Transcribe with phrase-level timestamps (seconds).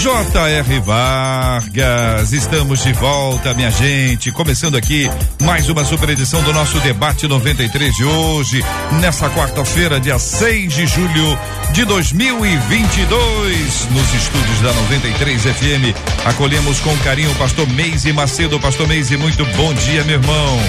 [0.00, 0.80] J.R.
[0.80, 4.32] Vargas, estamos de volta, minha gente.
[4.32, 5.08] Começando aqui
[5.42, 8.64] mais uma super edição do nosso debate 93 de hoje,
[9.00, 11.38] nessa quarta-feira, dia 6 de julho
[11.72, 16.24] de 2022, nos estúdios da 93 FM.
[16.24, 18.58] Acolhemos com carinho o pastor Meise Macedo.
[18.58, 20.60] Pastor Meise, muito bom dia, meu irmão.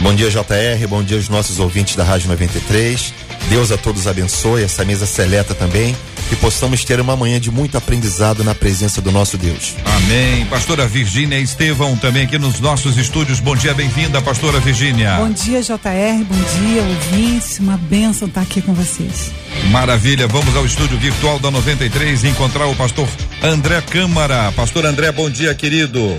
[0.00, 0.86] Bom dia, JR.
[0.88, 3.12] Bom dia aos nossos ouvintes da Rádio 93.
[3.48, 5.96] Deus a todos abençoe, essa mesa seleta também
[6.28, 9.74] que possamos ter uma manhã de muito aprendizado na presença do nosso Deus.
[9.84, 10.44] Amém.
[10.46, 13.40] Pastora Virgínia Estevão também aqui nos nossos estúdios.
[13.40, 15.16] Bom dia, bem-vinda, pastora Virgínia.
[15.16, 16.24] Bom dia, JR.
[16.28, 17.58] Bom dia, ouvintes.
[17.58, 19.32] Uma bênção estar aqui com vocês.
[19.70, 20.28] Maravilha.
[20.28, 23.08] Vamos ao estúdio virtual da 93 e encontrar o pastor
[23.42, 24.52] André Câmara.
[24.52, 26.14] Pastor André, bom dia, querido.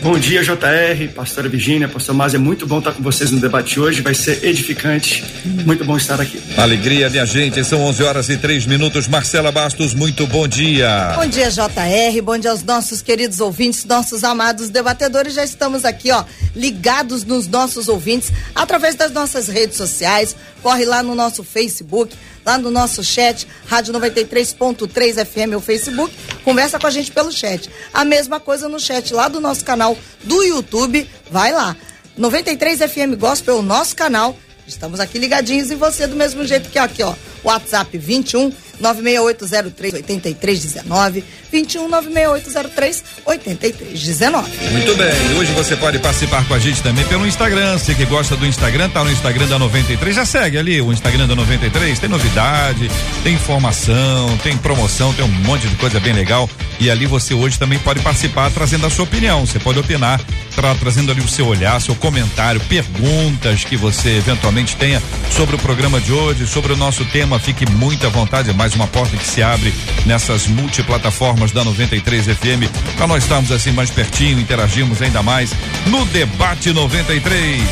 [0.00, 3.80] Bom dia, JR, pastora Virgínia, pastor Mas, é muito bom estar com vocês no debate
[3.80, 5.24] hoje, vai ser edificante,
[5.64, 6.40] muito bom estar aqui.
[6.56, 9.08] Alegria, minha gente, são 11 horas e 3 minutos.
[9.08, 11.14] Marcela Bastos, muito bom dia.
[11.16, 16.12] Bom dia, JR, bom dia aos nossos queridos ouvintes, nossos amados debatedores, já estamos aqui,
[16.12, 16.24] ó,
[16.54, 22.56] ligados nos nossos ouvintes, através das nossas redes sociais, corre lá no nosso Facebook, lá
[22.56, 27.68] no nosso chat, Rádio 93.3 FM, o Facebook, conversa com a gente pelo chat.
[27.92, 29.87] A mesma coisa no chat lá do nosso canal
[30.24, 31.76] do YouTube, vai lá.
[32.16, 34.36] 93 FM Gospel, o nosso canal.
[34.66, 37.14] Estamos aqui ligadinhos em você do mesmo jeito que aqui, ó.
[37.44, 44.50] WhatsApp 21 96803 8319 21 96803 8319.
[44.70, 47.78] Muito bem, hoje você pode participar com a gente também pelo Instagram.
[47.78, 51.26] Você que gosta do Instagram, tá no Instagram da 93, já segue ali o Instagram
[51.26, 51.98] da 93.
[51.98, 52.90] Tem novidade,
[53.22, 56.48] tem informação, tem promoção, tem um monte de coisa bem legal.
[56.80, 59.44] E ali você hoje também pode participar trazendo a sua opinião.
[59.44, 60.20] Você pode opinar,
[60.54, 65.58] tra trazendo ali o seu olhar, seu comentário, perguntas que você eventualmente tenha sobre o
[65.58, 67.38] programa de hoje, sobre o nosso tema.
[67.38, 69.72] Fique muito à vontade, é mais uma porta que se abre
[70.04, 75.54] nessas multiplataformas da 93 FM para nós estarmos assim mais pertinho, interagirmos ainda mais
[75.86, 77.62] no debate 93.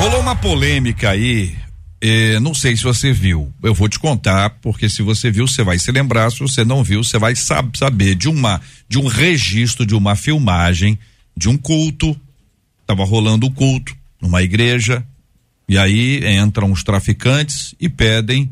[0.00, 1.56] Rolou uma polêmica aí
[2.02, 3.52] é, não sei se você viu.
[3.62, 6.30] Eu vou te contar, porque se você viu, você vai se lembrar.
[6.30, 10.16] Se você não viu, você vai sab saber de uma de um registro de uma
[10.16, 10.98] filmagem
[11.36, 12.18] de um culto.
[12.90, 15.06] Tava rolando o culto numa igreja.
[15.68, 18.50] E aí entram os traficantes e pedem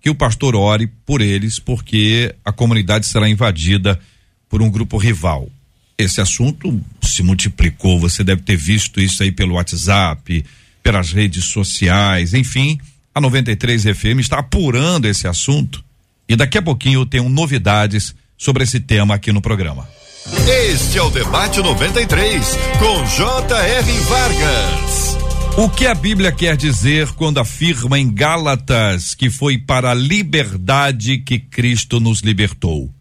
[0.00, 4.00] que o pastor ore por eles, porque a comunidade será invadida
[4.48, 5.50] por um grupo rival.
[5.98, 8.00] Esse assunto se multiplicou.
[8.00, 10.42] Você deve ter visto isso aí pelo WhatsApp
[10.82, 12.80] pelas redes sociais, enfim,
[13.14, 15.84] a 93 FM está apurando esse assunto
[16.26, 19.86] e daqui a pouquinho eu tenho novidades sobre esse tema aqui no programa.
[20.32, 23.92] Este é o Debate 93, com J.R.
[24.00, 25.16] Vargas.
[25.56, 31.18] O que a Bíblia quer dizer quando afirma em Gálatas que foi para a liberdade
[31.18, 32.92] que Cristo nos libertou?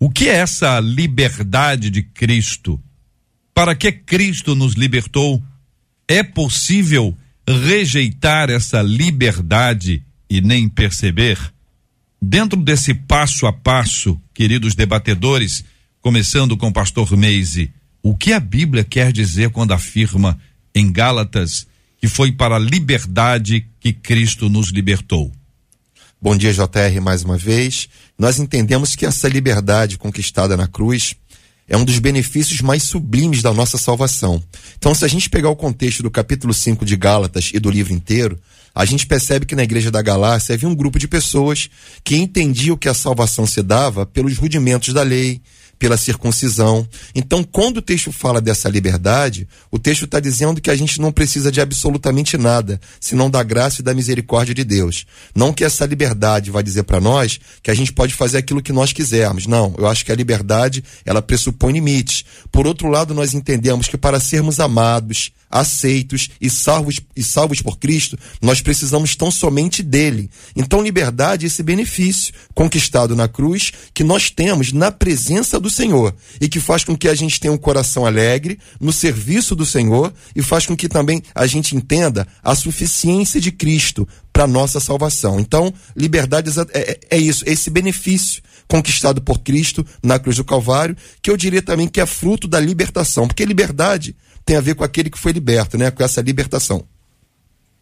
[0.00, 2.80] O que é essa liberdade de Cristo?
[3.52, 5.42] Para que Cristo nos libertou?
[6.08, 7.14] É possível
[7.46, 11.38] rejeitar essa liberdade e nem perceber?
[12.20, 15.62] Dentro desse passo a passo, queridos debatedores,
[16.04, 17.72] começando com o pastor Meise,
[18.02, 20.38] o que a Bíblia quer dizer quando afirma
[20.74, 21.66] em Gálatas
[21.98, 25.32] que foi para a liberdade que Cristo nos libertou?
[26.20, 27.88] Bom dia, JR, mais uma vez.
[28.18, 31.14] Nós entendemos que essa liberdade conquistada na cruz
[31.66, 34.44] é um dos benefícios mais sublimes da nossa salvação.
[34.76, 37.94] Então, se a gente pegar o contexto do capítulo 5 de Gálatas e do livro
[37.94, 38.38] inteiro,
[38.74, 41.70] a gente percebe que na igreja da Galácia havia um grupo de pessoas
[42.04, 45.40] que entendiam que a salvação se dava pelos rudimentos da lei,
[45.84, 46.88] pela circuncisão.
[47.14, 51.12] Então, quando o texto fala dessa liberdade, o texto está dizendo que a gente não
[51.12, 55.04] precisa de absolutamente nada, senão da graça e da misericórdia de Deus.
[55.34, 58.72] Não que essa liberdade vai dizer para nós que a gente pode fazer aquilo que
[58.72, 59.46] nós quisermos.
[59.46, 62.24] Não, eu acho que a liberdade, ela pressupõe limites.
[62.50, 67.78] Por outro lado, nós entendemos que para sermos amados, aceitos e salvos, e salvos por
[67.78, 70.28] Cristo, nós precisamos tão somente dele.
[70.56, 76.12] Então, liberdade é esse benefício conquistado na cruz que nós temos na presença do Senhor
[76.40, 80.12] e que faz com que a gente tenha um coração alegre no serviço do Senhor
[80.34, 85.38] e faz com que também a gente entenda a suficiência de Cristo para nossa salvação.
[85.38, 90.44] Então, liberdade é, é, é isso, é esse benefício conquistado por Cristo na cruz do
[90.44, 94.74] Calvário, que eu diria também que é fruto da libertação, porque liberdade tem a ver
[94.74, 95.90] com aquele que foi liberto, né?
[95.90, 96.84] Com essa libertação.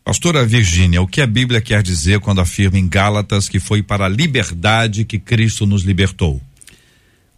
[0.04, 4.06] Pastora Virgínia, o que a Bíblia quer dizer quando afirma em Gálatas que foi para
[4.06, 6.40] a liberdade que Cristo nos libertou?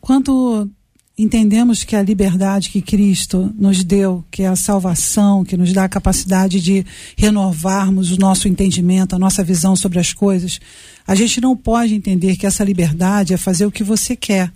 [0.01, 0.69] Quando
[1.17, 5.85] entendemos que a liberdade que Cristo nos deu, que é a salvação, que nos dá
[5.85, 6.85] a capacidade de
[7.17, 10.59] renovarmos o nosso entendimento, a nossa visão sobre as coisas,
[11.07, 14.51] a gente não pode entender que essa liberdade é fazer o que você quer.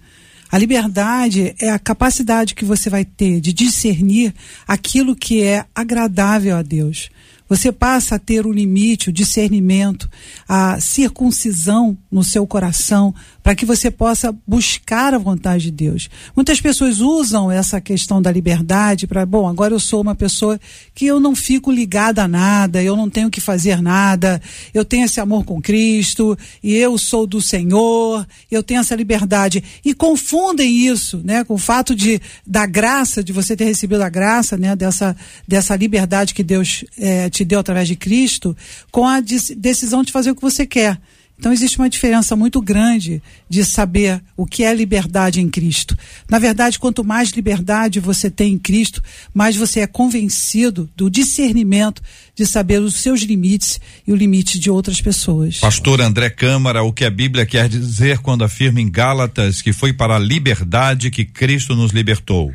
[0.50, 4.35] A liberdade é a capacidade que você vai ter de discernir
[4.67, 7.11] aquilo que é agradável a Deus.
[7.49, 10.09] Você passa a ter o limite, o discernimento,
[10.47, 13.15] a circuncisão no seu coração
[13.49, 16.11] para que você possa buscar a vontade de Deus.
[16.37, 20.61] Muitas pessoas usam essa questão da liberdade para, bom, agora eu sou uma pessoa
[20.95, 24.39] que eu não fico ligada a nada, eu não tenho que fazer nada,
[24.75, 29.65] eu tenho esse amor com Cristo e eu sou do Senhor, eu tenho essa liberdade
[29.83, 34.11] e confundem isso, né, com o fato de da graça de você ter recebido a
[34.11, 35.17] graça, né, dessa
[35.49, 38.55] dessa liberdade que Deus é, te deu através de Cristo,
[38.93, 41.00] com a decisão de fazer o que você quer.
[41.38, 45.96] Então existe uma diferença muito grande de saber o que é liberdade em Cristo.
[46.29, 49.00] Na verdade, quanto mais liberdade você tem em Cristo,
[49.32, 52.02] mais você é convencido do discernimento
[52.35, 55.58] de saber os seus limites e o limite de outras pessoas.
[55.58, 59.93] Pastor André Câmara, o que a Bíblia quer dizer quando afirma em Gálatas que foi
[59.93, 62.52] para a liberdade que Cristo nos libertou?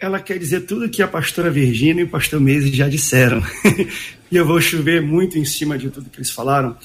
[0.00, 3.42] Ela quer dizer tudo que a pastora Virgínia e o pastor Meise já disseram.
[4.30, 6.76] e eu vou chover muito em cima de tudo que eles falaram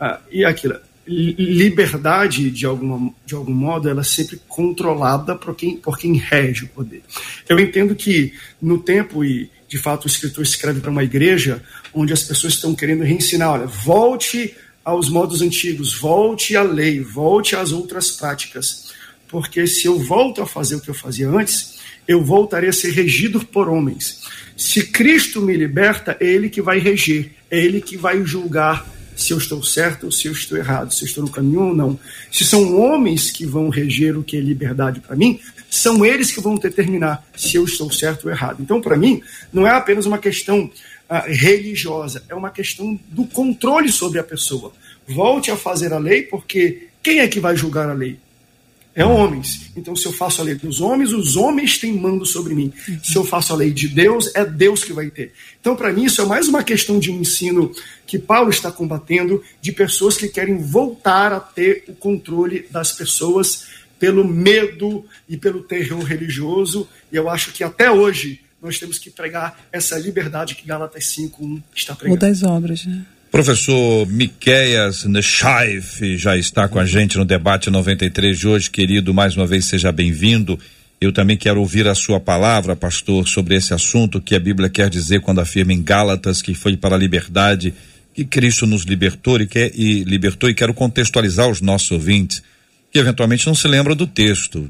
[0.00, 0.76] ah, e aquilo,
[1.06, 6.64] liberdade, de, alguma, de algum modo, ela é sempre controlada por quem, por quem rege
[6.64, 7.02] o poder.
[7.48, 8.32] Eu entendo que
[8.62, 11.62] no tempo, e de fato o escritor escreve para uma igreja,
[11.92, 14.54] onde as pessoas estão querendo reensinar, olha, volte
[14.84, 18.92] aos modos antigos, volte à lei, volte às outras práticas,
[19.28, 22.92] porque se eu volto a fazer o que eu fazia antes, eu voltarei a ser
[22.92, 24.22] regido por homens.
[24.56, 28.86] Se Cristo me liberta, é Ele que vai reger, é Ele que vai julgar
[29.20, 31.74] se eu estou certo ou se eu estou errado, se eu estou no caminho ou
[31.74, 32.00] não.
[32.32, 35.38] Se são homens que vão reger o que é liberdade para mim,
[35.68, 38.62] são eles que vão determinar se eu estou certo ou errado.
[38.62, 39.22] Então, para mim,
[39.52, 40.70] não é apenas uma questão
[41.08, 44.72] ah, religiosa, é uma questão do controle sobre a pessoa.
[45.06, 48.18] Volte a fazer a lei, porque quem é que vai julgar a lei?
[48.94, 49.70] É homens.
[49.76, 52.72] Então, se eu faço a lei dos homens, os homens têm mando sobre mim.
[53.02, 55.32] Se eu faço a lei de Deus, é Deus que vai ter.
[55.60, 57.72] Então, para mim, isso é mais uma questão de um ensino
[58.06, 63.66] que Paulo está combatendo, de pessoas que querem voltar a ter o controle das pessoas
[63.98, 66.88] pelo medo e pelo terror religioso.
[67.12, 71.62] E eu acho que até hoje nós temos que pregar essa liberdade que Gálatas 5.1
[71.74, 72.14] está pregando.
[72.14, 73.04] Ou das obras, né?
[73.30, 79.14] Professor Miqueias Nechaif já está com a gente no debate 93 de hoje, querido.
[79.14, 80.58] Mais uma vez, seja bem-vindo.
[81.00, 84.90] Eu também quero ouvir a sua palavra, pastor, sobre esse assunto que a Bíblia quer
[84.90, 87.72] dizer quando afirma em Gálatas que foi para a liberdade
[88.12, 92.42] que Cristo nos libertou e, quer, e libertou e quero contextualizar os nossos ouvintes
[92.92, 94.68] que eventualmente não se lembram do texto.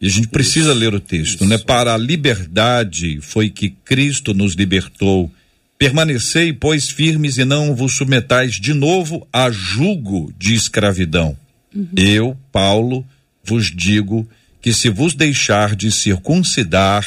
[0.00, 1.58] E a gente precisa ler o texto, né?
[1.58, 5.30] Para a liberdade foi que Cristo nos libertou
[5.78, 11.38] Permanecei, pois, firmes e não vos submetais de novo a jugo de escravidão.
[11.72, 11.88] Uhum.
[11.96, 13.06] Eu, Paulo,
[13.44, 14.28] vos digo
[14.60, 17.06] que se vos deixar de circuncidar,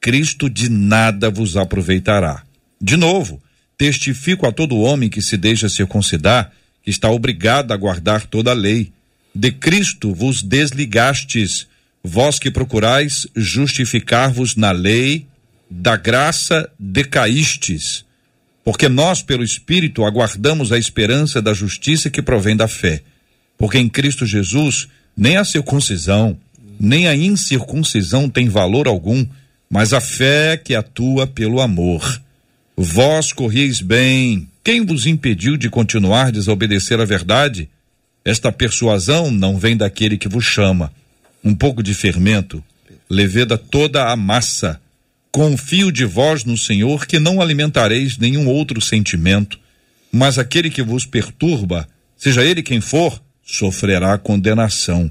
[0.00, 2.42] Cristo de nada vos aproveitará.
[2.80, 3.40] De novo,
[3.76, 6.50] testifico a todo homem que se deixa circuncidar
[6.82, 8.92] que está obrigado a guardar toda a lei.
[9.32, 11.68] De Cristo vos desligastes,
[12.02, 15.24] vós que procurais justificar-vos na lei,
[15.70, 18.07] da graça decaístes
[18.68, 23.00] porque nós, pelo Espírito, aguardamos a esperança da justiça que provém da fé.
[23.56, 26.36] Porque em Cristo Jesus, nem a circuncisão,
[26.78, 29.24] nem a incircuncisão tem valor algum,
[29.70, 32.20] mas a fé que atua pelo amor.
[32.76, 37.70] Vós corrieis bem, quem vos impediu de continuar desobedecer a verdade?
[38.22, 40.92] Esta persuasão não vem daquele que vos chama.
[41.42, 42.62] Um pouco de fermento
[43.08, 44.78] leveda toda a massa
[45.30, 49.58] Confio de vós no Senhor que não alimentareis nenhum outro sentimento,
[50.10, 55.10] mas aquele que vos perturba, seja ele quem for, sofrerá condenação.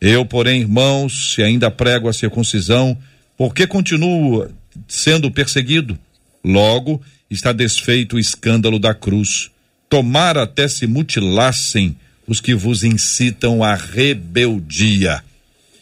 [0.00, 2.96] Eu, porém, irmãos, se ainda prego a circuncisão,
[3.36, 4.48] porque continuo
[4.86, 5.98] sendo perseguido.
[6.44, 9.50] Logo, está desfeito o escândalo da cruz.
[9.88, 11.96] Tomara até se mutilassem
[12.26, 15.22] os que vos incitam à rebeldia.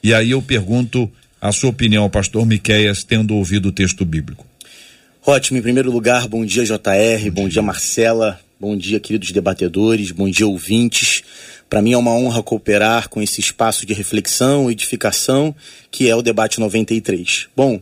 [0.02, 1.10] E aí eu pergunto
[1.48, 4.44] a sua opinião, pastor Miqueias, tendo ouvido o texto bíblico.
[5.24, 10.10] Ótimo, em primeiro lugar, bom dia JR, bom, bom dia Marcela, bom dia queridos debatedores,
[10.10, 11.22] bom dia ouvintes.
[11.68, 15.54] Para mim é uma honra cooperar com esse espaço de reflexão e edificação
[15.90, 17.48] que é o debate 93.
[17.56, 17.80] Bom,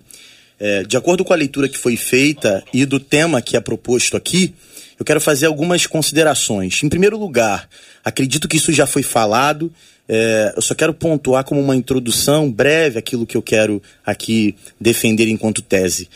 [0.58, 4.16] é, de acordo com a leitura que foi feita e do tema que é proposto
[4.16, 4.54] aqui,
[4.98, 6.82] eu quero fazer algumas considerações.
[6.82, 7.68] Em primeiro lugar,
[8.04, 9.72] acredito que isso já foi falado.
[10.08, 15.28] É, eu só quero pontuar como uma introdução breve aquilo que eu quero aqui defender
[15.28, 16.08] enquanto tese.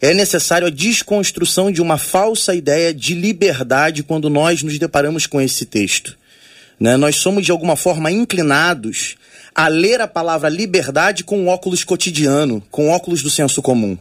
[0.00, 5.40] É necessário a desconstrução de uma falsa ideia de liberdade quando nós nos deparamos com
[5.40, 6.16] esse texto.
[6.78, 6.96] Né?
[6.96, 9.16] Nós somos, de alguma forma, inclinados
[9.54, 13.96] a ler a palavra liberdade com óculos cotidiano, com óculos do senso comum.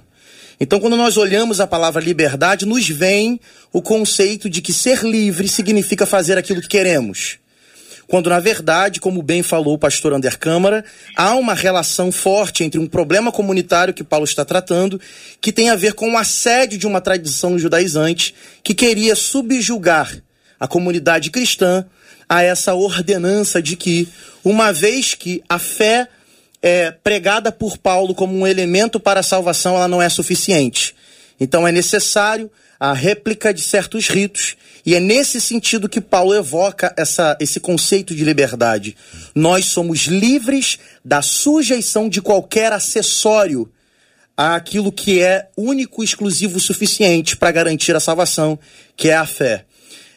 [0.59, 3.39] Então, quando nós olhamos a palavra liberdade, nos vem
[3.73, 7.40] o conceito de que ser livre significa fazer aquilo que queremos.
[8.11, 10.83] Quando, na verdade, como bem falou o pastor Ander Câmara,
[11.15, 14.99] há uma relação forte entre um problema comunitário que Paulo está tratando,
[15.39, 20.13] que tem a ver com o assédio de uma tradição judaizante que queria subjugar
[20.59, 21.85] a comunidade cristã
[22.27, 24.09] a essa ordenança de que,
[24.43, 26.05] uma vez que a fé
[26.61, 30.93] é, pregada por Paulo como um elemento para a salvação, ela não é suficiente.
[31.41, 34.55] Então é necessário a réplica de certos ritos,
[34.85, 38.95] e é nesse sentido que Paulo evoca essa, esse conceito de liberdade.
[39.33, 43.71] Nós somos livres da sujeição de qualquer acessório
[44.37, 48.57] àquilo que é único, exclusivo, suficiente para garantir a salvação,
[48.95, 49.65] que é a fé.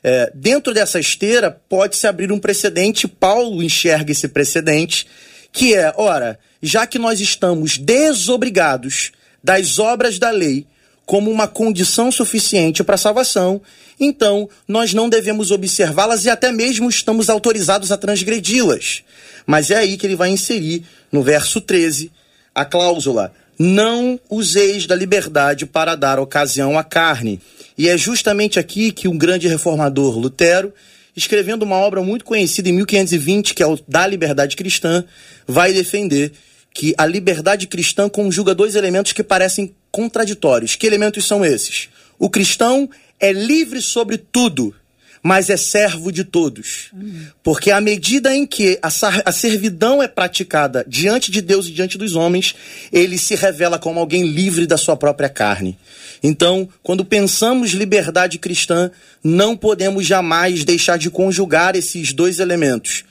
[0.02, 5.07] É, dentro dessa esteira, pode-se abrir um precedente, Paulo enxerga esse precedente,
[5.50, 9.12] que é, ora, já que nós estamos desobrigados
[9.43, 10.66] das obras da lei
[11.07, 13.61] como uma condição suficiente para a salvação,
[13.99, 19.03] então nós não devemos observá-las e até mesmo estamos autorizados a transgredi-las.
[19.47, 22.11] Mas é aí que ele vai inserir, no verso 13,
[22.55, 27.41] a cláusula: Não useis da liberdade para dar ocasião à carne.
[27.77, 30.73] E é justamente aqui que um grande reformador, Lutero,
[31.17, 35.05] escrevendo uma obra muito conhecida em 1520, que é o Da Liberdade Cristã,
[35.47, 36.33] vai defender
[36.73, 40.75] que a liberdade cristã conjuga dois elementos que parecem contraditórios.
[40.75, 41.89] Que elementos são esses?
[42.19, 44.75] O cristão é livre sobre tudo,
[45.23, 46.91] mas é servo de todos.
[47.45, 52.17] Porque à medida em que a, servidão é praticada diante de Deus e diante dos
[52.17, 52.57] homens,
[52.93, 55.79] ele se revela como alguém livre da sua própria carne.
[56.25, 58.91] Então, quando pensamos liberdade cristã,
[59.23, 63.05] não podemos jamais deixar de conjugar esses dois elementos.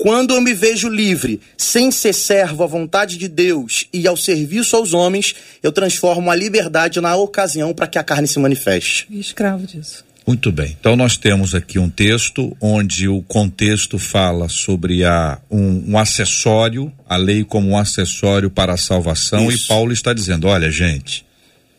[0.00, 4.74] Quando eu me vejo livre, sem ser servo à vontade de Deus e ao serviço
[4.74, 9.06] aos homens, eu transformo a liberdade na ocasião para que a carne se manifeste.
[9.10, 10.02] Escravo disso.
[10.26, 10.74] Muito bem.
[10.80, 16.90] Então nós temos aqui um texto onde o contexto fala sobre a, um, um acessório,
[17.06, 19.66] a lei como um acessório para a salvação, Isso.
[19.66, 21.26] e Paulo está dizendo: olha, gente,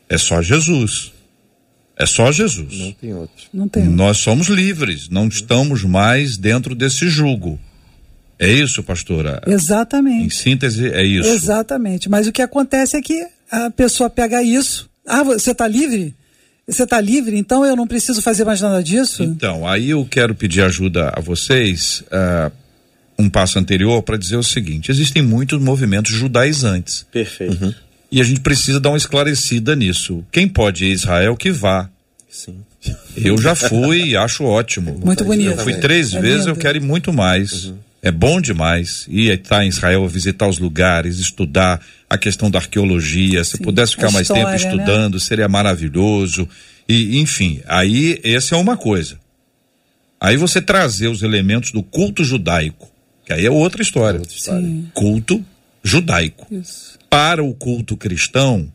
[0.08, 1.12] é só Jesus.
[1.98, 2.78] É só Jesus.
[2.78, 3.46] Não tem outro.
[3.51, 3.84] Não tem.
[3.86, 7.60] Nós somos livres, não estamos mais dentro desse jugo.
[8.41, 9.39] É isso, pastora?
[9.45, 10.25] Exatamente.
[10.25, 11.29] Em síntese, é isso.
[11.29, 12.10] Exatamente.
[12.10, 14.89] Mas o que acontece é que a pessoa pega isso.
[15.07, 16.15] Ah, você está livre?
[16.67, 19.21] Você está livre, então eu não preciso fazer mais nada disso?
[19.24, 22.51] Então, aí eu quero pedir ajuda a vocês, uh,
[23.19, 27.05] um passo anterior, para dizer o seguinte: existem muitos movimentos judaizantes.
[27.12, 27.63] Perfeito.
[27.63, 27.74] Uhum.
[28.12, 30.25] E a gente precisa dar uma esclarecida nisso.
[30.31, 31.88] Quem pode ir a Israel, que vá.
[32.27, 32.55] Sim.
[33.15, 35.00] Eu já fui e acho ótimo.
[35.03, 35.51] Muito bonito.
[35.51, 36.50] Eu fui três é vezes, lindo.
[36.50, 37.65] eu quero ir muito mais.
[37.65, 37.77] Uhum.
[38.01, 41.79] É bom demais ir estar em Israel, visitar os lugares, estudar
[42.10, 43.43] a questão da arqueologia.
[43.43, 43.63] Se Sim.
[43.63, 44.55] pudesse ficar mais tempo né?
[44.55, 45.20] estudando, né?
[45.20, 46.48] seria maravilhoso.
[46.89, 49.20] E, enfim, aí essa é uma coisa.
[50.20, 52.91] Aí você trazer os elementos do culto judaico,
[53.25, 54.20] que aí é outra história.
[54.20, 54.70] Outra história.
[54.93, 55.43] Culto
[55.84, 56.48] judaico.
[56.51, 58.72] Isso para o culto cristão,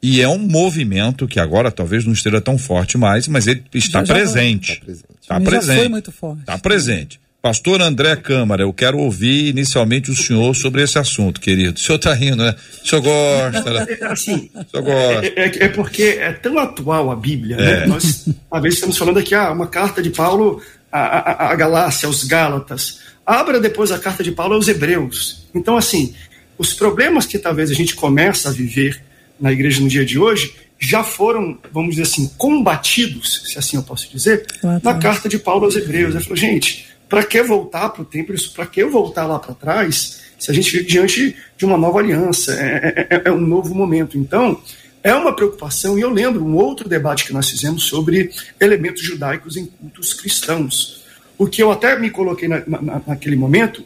[0.00, 4.04] e é um movimento que agora talvez não esteja tão forte mais, mas ele está
[4.04, 4.72] já presente.
[4.72, 5.06] Está presente.
[5.20, 5.78] Está presente.
[5.78, 6.40] foi muito forte.
[6.40, 7.20] Está presente.
[7.44, 11.74] Pastor André Câmara, eu quero ouvir inicialmente o senhor sobre esse assunto, querido.
[11.76, 12.54] O senhor está rindo, né?
[12.82, 13.86] O senhor gosta, né?
[14.08, 15.26] Assim, o senhor gosta.
[15.26, 17.70] É, é, é, porque é tão atual a Bíblia, né?
[17.70, 17.80] é.
[17.80, 17.86] né?
[17.86, 22.06] Nós, uma vez estamos falando aqui, ah, uma carta de Paulo à, à, à Galácia,
[22.06, 23.00] aos Gálatas.
[23.26, 25.44] Abra depois a carta de Paulo aos Hebreus.
[25.54, 26.14] Então, assim,
[26.56, 29.04] os problemas que talvez a gente começa a viver
[29.38, 33.82] na igreja no dia de hoje já foram, vamos dizer assim, combatidos, se assim eu
[33.82, 34.46] posso dizer,
[34.82, 36.14] na carta de Paulo aos Hebreus.
[36.14, 38.34] Ele falou, gente, para que voltar para o templo?
[38.56, 40.20] Para que voltar lá para trás?
[40.36, 43.72] Se a gente vive diante de uma nova aliança, é, é, é, é um novo
[43.72, 44.18] momento.
[44.18, 44.60] Então,
[45.00, 49.56] é uma preocupação, e eu lembro um outro debate que nós fizemos sobre elementos judaicos
[49.56, 51.04] em cultos cristãos.
[51.38, 53.84] O que eu até me coloquei na, na, naquele momento,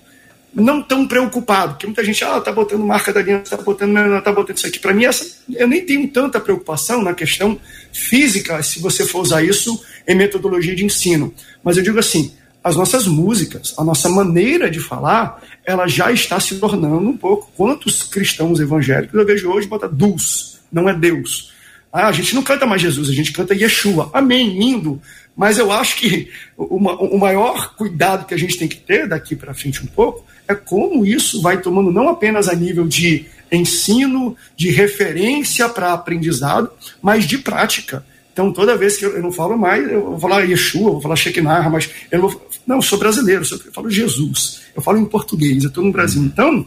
[0.55, 4.33] não tão preocupado, porque muita gente, ah, tá botando marca da aliança, tá botando, tá
[4.33, 4.79] botando isso aqui.
[4.79, 7.61] Para mim, essa, eu nem tenho tanta preocupação na questão
[7.93, 11.35] física, se você for usar isso em metodologia de ensino.
[11.63, 16.39] Mas eu digo assim, as nossas músicas, a nossa maneira de falar, ela já está
[16.41, 17.51] se tornando um pouco.
[17.57, 21.53] Quantos cristãos evangélicos eu vejo hoje bota Dus, não é Deus.
[21.93, 24.11] Ah, a gente não canta mais Jesus, a gente canta Yeshua.
[24.13, 25.01] Amém, lindo.
[25.35, 29.55] Mas eu acho que o maior cuidado que a gente tem que ter daqui para
[29.55, 34.71] frente um pouco é como isso vai tomando não apenas a nível de ensino, de
[34.71, 38.05] referência para aprendizado, mas de prática.
[38.39, 41.17] Então, toda vez que eu, eu, não falo mais, eu vou falar Yeshua, vou falar
[41.17, 42.49] Shekinah, mas eu não vou.
[42.65, 46.23] Não, eu sou brasileiro, eu falo Jesus, eu falo em português, eu estou no Brasil.
[46.23, 46.65] Então,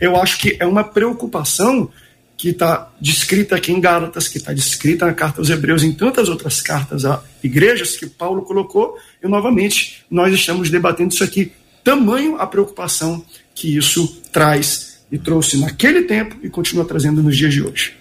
[0.00, 1.88] eu acho que é uma preocupação
[2.36, 6.28] que está descrita aqui em Gálatas, que está descrita na carta aos Hebreus, em tantas
[6.28, 11.52] outras cartas a igrejas que Paulo colocou, e novamente nós estamos debatendo isso aqui
[11.84, 13.24] tamanho a preocupação
[13.54, 17.94] que isso traz e trouxe naquele tempo e continua trazendo nos dias de hoje.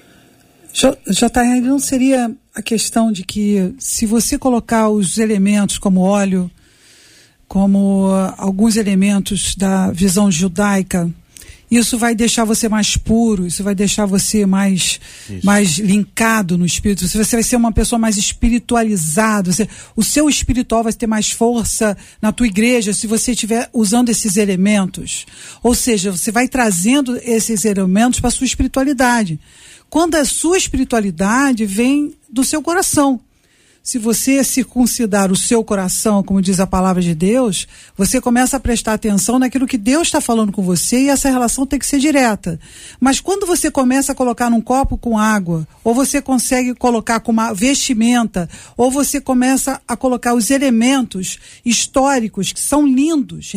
[0.73, 6.49] JR, não seria a questão de que se você colocar os elementos como óleo,
[7.47, 11.09] como alguns elementos da visão judaica
[11.71, 14.99] isso vai deixar você mais puro, isso vai deixar você mais,
[15.41, 17.07] mais linkado no espírito.
[17.07, 19.53] Você vai ser uma pessoa mais espiritualizada.
[19.53, 24.09] Você, o seu espiritual vai ter mais força na tua igreja se você estiver usando
[24.09, 25.25] esses elementos.
[25.63, 29.39] Ou seja, você vai trazendo esses elementos para a sua espiritualidade.
[29.89, 33.17] Quando a sua espiritualidade vem do seu coração
[33.83, 38.59] se você circuncidar o seu coração, como diz a palavra de Deus, você começa a
[38.59, 41.97] prestar atenção naquilo que Deus está falando com você e essa relação tem que ser
[41.97, 42.59] direta.
[42.99, 47.31] Mas quando você começa a colocar num copo com água, ou você consegue colocar com
[47.31, 48.47] uma vestimenta,
[48.77, 53.51] ou você começa a colocar os elementos históricos que são lindos,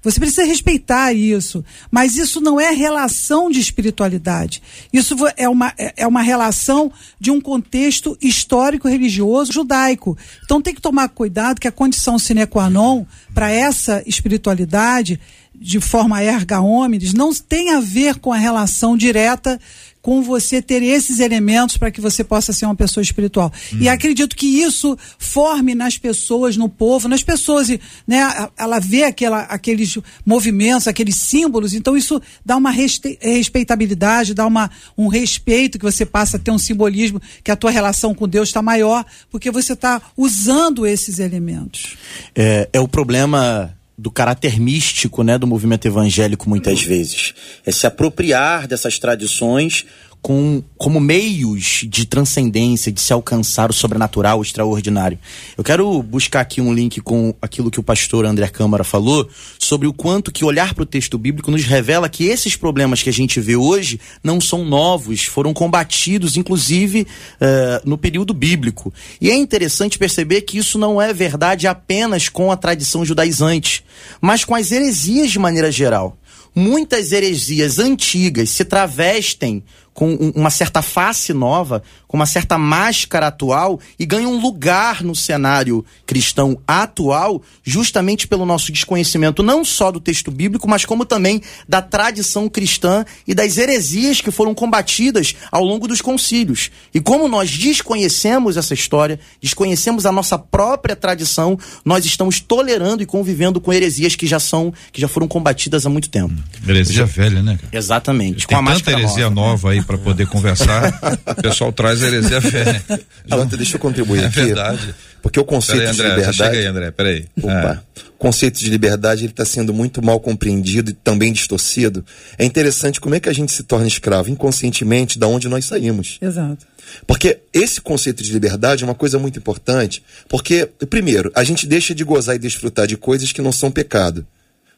[0.00, 1.64] você precisa respeitar isso.
[1.90, 4.62] Mas isso não é relação de espiritualidade.
[4.92, 10.16] Isso é uma, é, é uma relação de um contexto histórico religioso judaico.
[10.44, 13.04] Então tem que tomar cuidado que a condição sine qua non
[13.34, 15.18] para essa espiritualidade,
[15.54, 19.58] de forma erga omnes, não tem a ver com a relação direta
[20.04, 23.50] com você ter esses elementos para que você possa ser uma pessoa espiritual.
[23.72, 23.78] Hum.
[23.80, 27.70] E acredito que isso forme nas pessoas, no povo, nas pessoas,
[28.06, 28.50] né?
[28.54, 35.08] Ela vê aquela, aqueles movimentos, aqueles símbolos, então isso dá uma respeitabilidade, dá uma, um
[35.08, 38.60] respeito que você passa a ter um simbolismo, que a tua relação com Deus está
[38.60, 41.96] maior, porque você está usando esses elementos.
[42.34, 47.34] É, é o problema do caráter místico né, do movimento evangélico muitas vezes.
[47.64, 49.86] É se apropriar dessas tradições
[50.24, 55.18] com, como meios de transcendência, de se alcançar o sobrenatural, o extraordinário.
[55.54, 59.86] Eu quero buscar aqui um link com aquilo que o pastor André Câmara falou sobre
[59.86, 63.12] o quanto que olhar para o texto bíblico nos revela que esses problemas que a
[63.12, 68.94] gente vê hoje não são novos, foram combatidos, inclusive, uh, no período bíblico.
[69.20, 73.84] E é interessante perceber que isso não é verdade apenas com a tradição judaizante,
[74.22, 76.16] mas com as heresias de maneira geral
[76.54, 79.62] muitas heresias antigas se travestem
[79.94, 85.14] com uma certa face nova, com uma certa máscara atual e ganha um lugar no
[85.14, 91.40] cenário cristão atual, justamente pelo nosso desconhecimento não só do texto bíblico, mas como também
[91.68, 96.70] da tradição cristã e das heresias que foram combatidas ao longo dos concílios.
[96.92, 103.06] E como nós desconhecemos essa história, desconhecemos a nossa própria tradição, nós estamos tolerando e
[103.06, 106.34] convivendo com heresias que já são, que já foram combatidas há muito tempo.
[106.66, 107.58] Heresia velha, né?
[107.60, 107.76] Cara?
[107.76, 108.46] Exatamente.
[108.46, 110.98] Tem com a tanta heresia nova, nova aí para poder conversar.
[111.26, 112.82] o pessoal traz heresia velha.
[113.26, 114.42] Jota, deixa eu contribuir é aqui.
[114.42, 114.94] Verdade.
[115.22, 116.36] Porque o conceito aí, André, de liberdade.
[116.36, 117.26] Chega aí, André, peraí.
[117.38, 117.82] Opa.
[117.96, 118.00] É.
[118.10, 122.04] O conceito de liberdade está sendo muito mal compreendido e também distorcido.
[122.38, 126.18] É interessante como é que a gente se torna escravo inconscientemente da onde nós saímos.
[126.20, 126.66] Exato.
[127.06, 130.02] Porque esse conceito de liberdade é uma coisa muito importante.
[130.28, 134.26] Porque, primeiro, a gente deixa de gozar e desfrutar de coisas que não são pecado.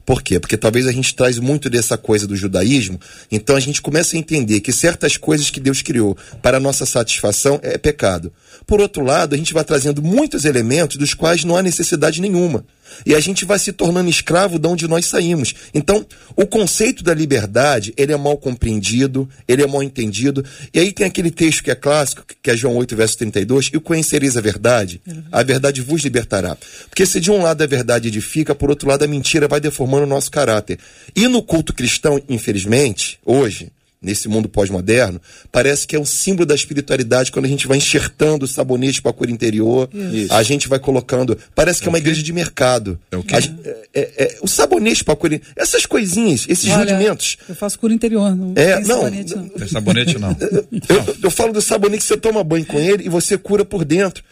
[0.07, 0.39] Por quê?
[0.39, 4.19] Porque talvez a gente traz muito dessa coisa do judaísmo, então a gente começa a
[4.19, 8.33] entender que certas coisas que Deus criou para nossa satisfação é pecado.
[8.65, 12.65] Por outro lado, a gente vai trazendo muitos elementos dos quais não há necessidade nenhuma.
[13.05, 15.55] E a gente vai se tornando escravo de onde nós saímos.
[15.75, 20.45] Então, o conceito da liberdade, ele é mal compreendido, ele é mal entendido.
[20.73, 23.81] E aí tem aquele texto que é clássico, que é João 8, verso 32, e
[23.81, 26.57] conhecereis a verdade, a verdade vos libertará.
[26.89, 30.05] Porque se de um lado a verdade edifica, por outro lado a mentira vai deformando
[30.05, 30.79] o nosso caráter.
[31.15, 33.71] E no culto cristão, infelizmente, hoje,
[34.07, 35.21] nesse mundo pós-moderno,
[35.53, 39.11] parece que é um símbolo da espiritualidade quando a gente vai enxertando o sabonete para
[39.11, 40.33] a cor interior, Isso.
[40.33, 41.37] a gente vai colocando.
[41.55, 42.99] Parece que é uma igreja de mercado.
[43.11, 43.35] É o quê?
[43.35, 45.53] É- é- é- o sabonete para a cor interior.
[45.57, 47.37] Essas coisinhas, esses Olha, rudimentos.
[47.49, 49.49] Eu faço cura interior, não É, tem não, sabonete, não.
[49.49, 50.37] Tem sabonete não.
[50.89, 53.85] Eu, eu falo do sabonete que você toma banho com ele e você cura por
[53.85, 54.23] dentro.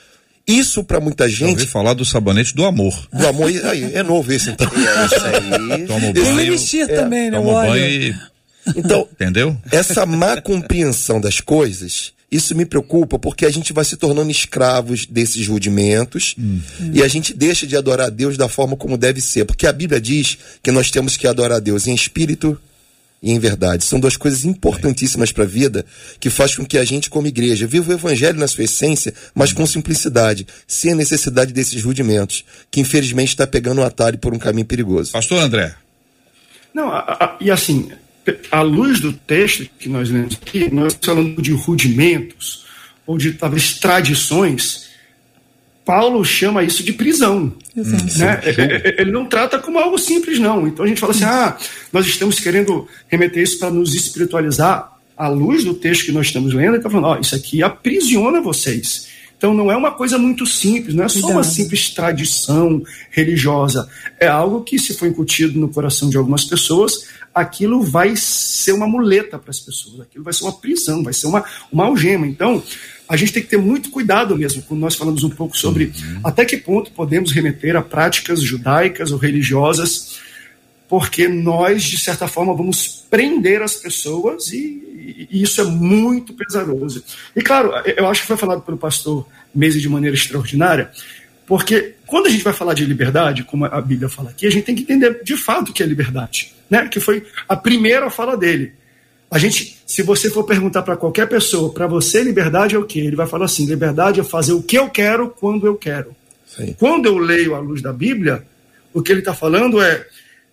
[0.47, 2.95] Isso para muita Já ouvi gente, falar do sabonete do amor.
[3.13, 4.71] do amor, aí, é novo esse então.
[4.77, 5.87] É isso aí.
[5.87, 7.39] Toma o Tem banho, elixir também, né?
[7.39, 8.15] toma banho e...
[8.77, 9.57] Então, Entendeu?
[9.71, 15.07] essa má compreensão das coisas, isso me preocupa porque a gente vai se tornando escravos
[15.07, 16.35] desses rudimentos
[16.93, 19.45] e a gente deixa de adorar a Deus da forma como deve ser.
[19.45, 22.59] Porque a Bíblia diz que nós temos que adorar a Deus em espírito
[23.23, 23.85] e em verdade.
[23.85, 25.87] São duas coisas importantíssimas para a vida
[26.19, 29.53] que faz com que a gente, como igreja, viva o evangelho na sua essência, mas
[29.53, 34.39] com simplicidade, sem a necessidade desses rudimentos, que infelizmente está pegando um atalho por um
[34.39, 35.13] caminho perigoso.
[35.13, 35.75] Pastor André,
[36.75, 37.89] Não, a- a- e assim,
[38.51, 42.65] à luz do texto que nós lemos aqui, nós falando de rudimentos,
[43.07, 44.89] ou de talvez tradições,
[45.85, 47.53] Paulo chama isso de prisão.
[47.77, 48.19] Exato.
[48.19, 48.41] né?
[48.45, 50.67] É- é- Ele não trata como algo simples, não.
[50.67, 51.57] Então a gente fala assim: ah,
[51.93, 54.93] nós estamos querendo remeter isso para nos espiritualizar.
[55.17, 58.41] À luz do texto que nós estamos lendo, ele está falando: ó, isso aqui aprisiona
[58.41, 59.09] vocês.
[59.45, 63.87] Então não é uma coisa muito simples, não é só uma simples tradição religiosa.
[64.19, 68.87] É algo que, se for incutido no coração de algumas pessoas, aquilo vai ser uma
[68.87, 72.27] muleta para as pessoas, aquilo vai ser uma prisão, vai ser uma, uma algema.
[72.27, 72.63] Então,
[73.07, 75.93] a gente tem que ter muito cuidado mesmo quando nós falamos um pouco sobre
[76.25, 80.21] até que ponto podemos remeter a práticas judaicas ou religiosas,
[80.89, 87.03] porque nós, de certa forma, vamos prender as pessoas e, e isso é muito pesaroso.
[87.35, 90.91] E claro, eu acho que foi falado pelo pastor Mese de maneira extraordinária,
[91.47, 94.65] porque quando a gente vai falar de liberdade, como a Bíblia fala aqui, a gente
[94.65, 96.89] tem que entender de fato o que é liberdade, né?
[96.89, 98.73] Que foi a primeira fala dele.
[99.31, 103.01] A gente, se você for perguntar para qualquer pessoa, para você liberdade é o quê?
[103.01, 106.15] Ele vai falar assim: liberdade é fazer o que eu quero quando eu quero.
[106.47, 106.75] Sim.
[106.79, 108.45] Quando eu leio à luz da Bíblia,
[108.93, 110.07] o que ele está falando é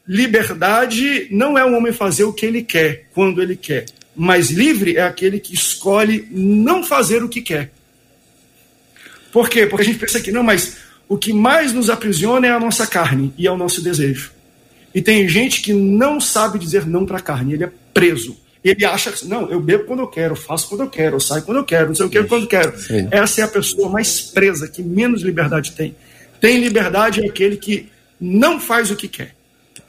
[0.07, 3.85] liberdade não é o homem fazer o que ele quer quando ele quer,
[4.15, 7.71] mas livre é aquele que escolhe não fazer o que quer.
[9.31, 9.65] Por quê?
[9.65, 12.85] Porque a gente pensa que não, mas o que mais nos aprisiona é a nossa
[12.85, 14.31] carne e é o nosso desejo.
[14.93, 18.37] E tem gente que não sabe dizer não para a carne, ele é preso.
[18.63, 21.57] Ele acha assim, não, eu bebo quando eu quero, faço quando eu quero, saio quando
[21.57, 22.77] eu quero, não sei o que quando eu quero.
[22.77, 23.07] Sim.
[23.09, 25.95] Essa é a pessoa mais presa, que menos liberdade tem.
[26.39, 29.33] Tem liberdade é aquele que não faz o que quer.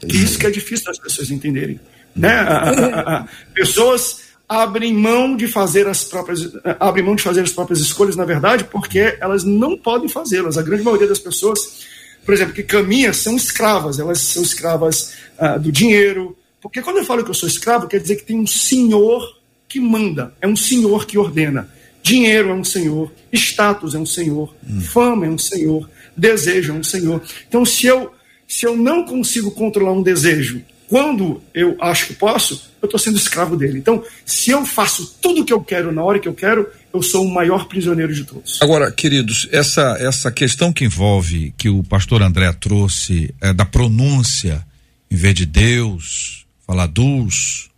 [0.01, 1.79] Que isso que é difícil das pessoas entenderem.
[2.14, 2.29] Né?
[2.31, 7.40] A- a- a- a- pessoas abrem mão de fazer as próprias abrem mão de fazer
[7.40, 10.59] as próprias escolhas, na verdade, porque elas não podem fazê-las.
[10.59, 11.85] A grande maioria das pessoas,
[12.25, 16.37] por exemplo, que caminha são escravas, elas são escravas ah, do dinheiro.
[16.61, 19.23] Porque quando eu falo que eu sou escravo, quer dizer que tem um senhor
[19.68, 21.68] que manda, é um senhor que ordena.
[22.03, 24.55] Dinheiro é um senhor, status é um senhor,
[24.92, 27.23] fama é um senhor, desejo é um senhor.
[27.49, 28.12] Então, se eu,
[28.53, 33.17] se eu não consigo controlar um desejo quando eu acho que posso, eu estou sendo
[33.17, 33.79] escravo dele.
[33.79, 37.03] Então, se eu faço tudo o que eu quero na hora que eu quero, eu
[37.03, 38.61] sou o maior prisioneiro de todos.
[38.61, 44.62] Agora, queridos, essa, essa questão que envolve, que o pastor André trouxe, é, da pronúncia,
[45.11, 47.71] em vez de Deus, falar dus,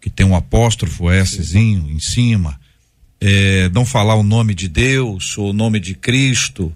[0.00, 2.58] que tem um apóstrofo Szinho em cima,
[3.20, 6.74] é, não falar o nome de Deus, ou o nome de Cristo,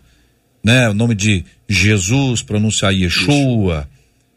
[0.63, 3.89] né, o nome de Jesus, pronunciar Yeshua.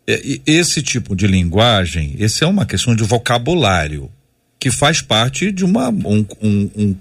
[0.07, 4.11] É, esse tipo de linguagem, esse é uma questão de vocabulário
[4.59, 6.95] que faz parte de uma, um, um, um,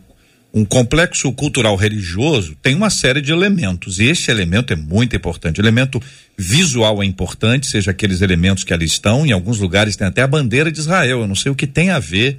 [0.54, 3.98] um complexo cultural religioso, tem uma série de elementos.
[3.98, 5.60] E este elemento é muito importante.
[5.60, 6.00] O elemento
[6.36, 9.26] visual é importante, seja aqueles elementos que ali estão.
[9.26, 11.20] Em alguns lugares tem até a bandeira de Israel.
[11.20, 12.38] Eu não sei o que tem a ver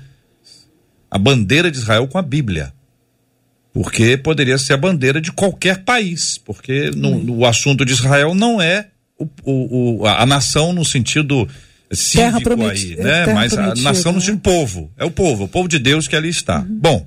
[1.12, 2.74] a bandeira de Israel com a Bíblia.
[3.76, 6.38] Porque poderia ser a bandeira de qualquer país.
[6.38, 8.88] Porque no, no assunto de Israel não é
[9.20, 11.46] o, o, a, a nação no sentido
[11.92, 13.34] cívico aí, né?
[13.34, 14.26] Mas a nação no né?
[14.26, 14.90] sentido povo.
[14.98, 16.66] É o povo, o povo de Deus que ali está.
[16.66, 17.06] Bom,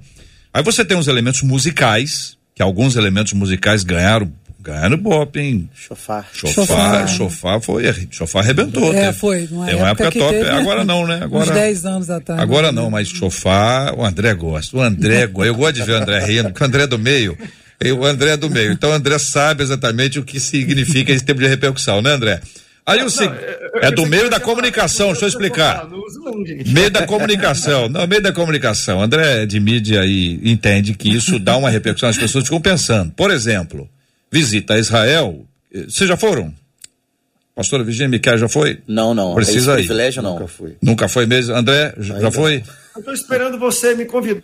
[0.52, 5.68] aí você tem os elementos musicais, que alguns elementos musicais ganharam, ganharam Bop, hein?
[5.75, 6.29] Chofar.
[6.33, 7.09] Chofar, Chofar.
[7.09, 8.92] chofar foi, chofar arrebentou.
[8.92, 9.49] É, teve- foi.
[9.51, 10.31] Numa Tem uma época, que top.
[10.33, 10.59] teve, né?
[10.59, 11.16] Agora não, né?
[11.18, 12.40] Uns Agora, 10 anos atrás.
[12.40, 14.77] agora não, mas chofar, o André gosta.
[14.77, 15.49] O André gosta.
[15.49, 17.37] Eu gosto de ver o André rindo, porque o André é do meio.
[17.83, 18.73] E O André é do meio.
[18.73, 22.40] Então o André sabe exatamente o que significa esse tipo de repercussão, né, André?
[22.85, 23.38] Aí o seguinte.
[23.83, 25.87] É do meio da comunicação, deixa eu explicar.
[26.66, 27.88] Meio da comunicação.
[27.88, 29.01] Não, meio da comunicação.
[29.03, 33.12] André é de mídia e entende que isso dá uma repercussão, as pessoas ficam pensando.
[33.12, 33.88] Por exemplo,
[34.31, 35.45] visita a Israel.
[35.75, 36.53] eh, Vocês já foram?
[37.55, 38.79] Pastora Virginia Miquel já foi?
[38.87, 39.35] Não, não.
[39.35, 39.87] Precisa Esse ir.
[39.87, 40.35] privilégio não.
[40.35, 40.77] Nunca fui.
[40.81, 41.55] Nunca foi mesmo?
[41.57, 42.62] André, já já foi?
[42.99, 44.43] Estou esperando você me convidar.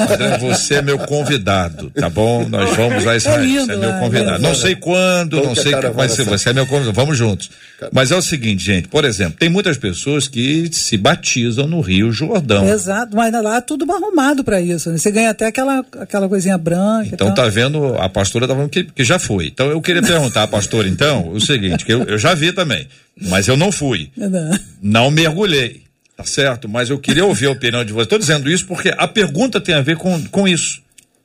[0.00, 2.48] André, você é meu convidado, tá bom?
[2.48, 3.40] Nós vamos a Israel.
[3.40, 4.00] É lindo, você é meu né?
[4.00, 4.42] convidado.
[4.42, 6.24] Não sei quando, Como não sei que vai ser.
[6.24, 6.92] Você é meu convidado.
[6.92, 7.50] Vamos juntos.
[7.92, 8.88] Mas é o seguinte, gente.
[8.88, 12.68] Por exemplo, tem muitas pessoas que se batizam no Rio Jordão.
[12.68, 14.90] Exato, mas lá é tudo arrumado para isso.
[14.90, 14.98] Né?
[14.98, 17.10] Você ganha até aquela, aquela coisinha branca.
[17.12, 19.46] Então tá vendo, a pastora tá falando que, que já foi.
[19.46, 22.86] Então eu queria perguntar à pastora, então, o seguinte, que eu, eu já vi também,
[23.28, 24.10] mas eu não fui.
[24.16, 24.58] Não.
[24.82, 25.82] Não mergulhei,
[26.18, 26.68] tá certo?
[26.68, 28.06] Mas eu queria ouvir a opinião de vocês.
[28.06, 30.82] Estou dizendo isso porque a pergunta tem a ver com, com isso.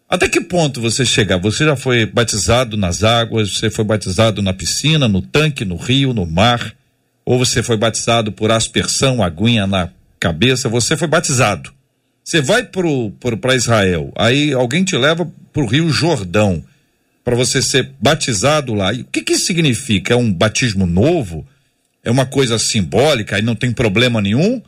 [0.08, 1.40] Até que ponto você chegar?
[1.40, 6.14] Você já foi batizado nas águas, você foi batizado na piscina, no tanque, no rio,
[6.14, 6.76] no mar,
[7.26, 11.74] ou você foi batizado por aspersão, aguinha na cabeça, você foi batizado.
[12.24, 16.64] Você vai para Israel, aí alguém te leva para o Rio Jordão
[17.24, 18.94] para você ser batizado lá.
[18.94, 20.14] E o que, que significa?
[20.14, 21.48] É um batismo novo?
[22.04, 24.62] É uma coisa simbólica e não tem problema nenhum?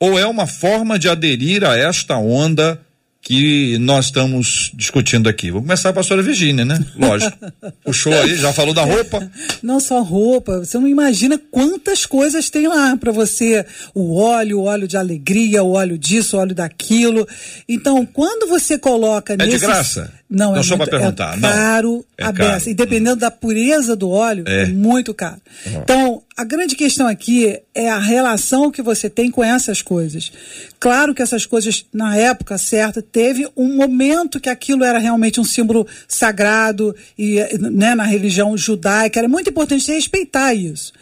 [0.00, 2.80] Ou é uma forma de aderir a esta onda
[3.22, 5.50] que nós estamos discutindo aqui?
[5.50, 6.82] Vou começar a pastora Virgínia, né?
[6.96, 7.36] Lógico.
[7.84, 9.30] Puxou aí, já falou da roupa.
[9.62, 13.64] Não só roupa, você não imagina quantas coisas tem lá para você.
[13.94, 17.28] O óleo, o óleo de alegria, o óleo disso, o óleo daquilo.
[17.68, 20.10] Então, quando você coloca de nesses- graça?
[20.30, 21.48] Não, Não, é só muito, perguntar, é não.
[21.48, 22.52] caro, É a caro.
[22.52, 22.70] beça.
[22.70, 24.62] E dependendo da pureza do óleo, É.
[24.62, 25.40] é, muito caro.
[25.66, 30.30] Então, a grande questão aqui é a relação que você tem com essas coisas.
[30.78, 35.44] Claro que essas coisas, na época certa, teve um momento que aquilo era realmente um
[35.44, 39.18] símbolo sagrado e né, na religião judaica.
[39.18, 40.92] Era muito importante respeitar isso.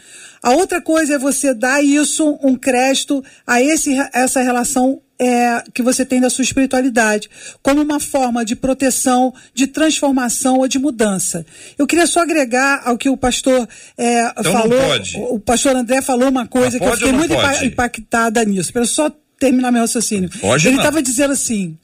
[0.43, 5.83] A outra coisa é você dar isso um crédito a esse, essa relação é, que
[5.83, 7.29] você tem da sua espiritualidade,
[7.63, 11.45] como uma forma de proteção, de transformação ou de mudança.
[11.77, 14.81] Eu queria só agregar ao que o pastor é, Então não falou.
[14.81, 15.17] pode.
[15.17, 17.67] O, pastor André falou uma coisa que eu fiquei muito pode?
[17.67, 18.73] impactada nisso.
[18.73, 20.31] Para só terminar meu raciocínio.
[20.41, 21.77] Pode Ele estava dizendo assim.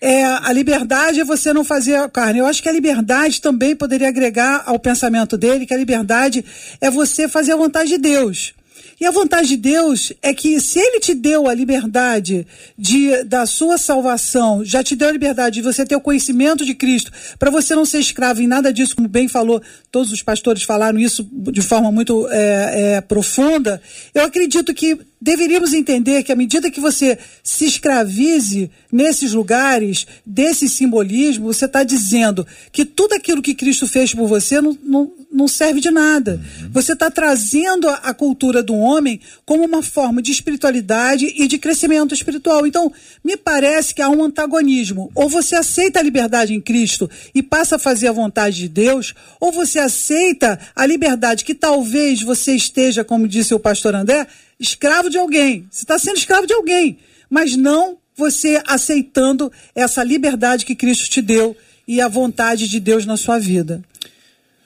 [0.00, 2.38] É, a liberdade é você não fazer a carne.
[2.38, 6.44] Eu acho que a liberdade também poderia agregar ao pensamento dele que a liberdade
[6.80, 8.54] é você fazer a vontade de Deus.
[9.00, 12.44] E a vontade de Deus é que se ele te deu a liberdade
[12.76, 16.74] de, da sua salvação, já te deu a liberdade de você ter o conhecimento de
[16.74, 20.64] Cristo, para você não ser escravo em nada disso, como bem falou, todos os pastores
[20.64, 23.80] falaram isso de forma muito é, é, profunda,
[24.12, 30.68] eu acredito que deveríamos entender que à medida que você se escravize nesses lugares, desse
[30.68, 35.48] simbolismo, você está dizendo que tudo aquilo que Cristo fez por você não, não, não
[35.48, 36.40] serve de nada.
[36.70, 41.58] Você está trazendo a, a cultura do homem como uma forma de espiritualidade e de
[41.58, 42.66] crescimento espiritual.
[42.66, 42.92] Então,
[43.24, 45.10] me parece que há um antagonismo.
[45.14, 49.14] Ou você aceita a liberdade em Cristo e passa a fazer a vontade de Deus,
[49.40, 54.26] ou você aceita a liberdade que talvez você esteja, como disse o pastor André,
[54.58, 55.66] escravo de alguém.
[55.70, 56.98] Você está sendo escravo de alguém,
[57.30, 63.06] mas não você aceitando essa liberdade que Cristo te deu e a vontade de Deus
[63.06, 63.80] na sua vida.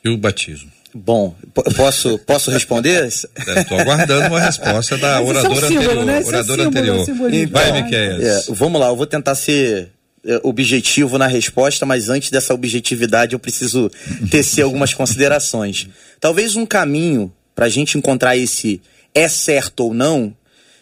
[0.04, 0.70] E o batismo?
[0.94, 3.06] Bom, po- posso, posso responder?
[3.06, 6.04] Estou aguardando uma resposta da Mas é um oradora símbolo, anterior.
[6.04, 6.18] né?
[6.18, 7.04] É símbolo, anterior.
[7.04, 7.52] simbolismo.
[7.52, 8.22] Vai, Então, Miquel.
[8.22, 9.90] É, vamos lá, eu vou tentar ser
[10.26, 13.90] é, objetivo na resposta, mas antes dessa objetividade eu preciso
[14.30, 15.88] tecer algumas considerações.
[16.20, 18.80] Talvez um caminho para a gente encontrar esse
[19.14, 20.34] é certo ou não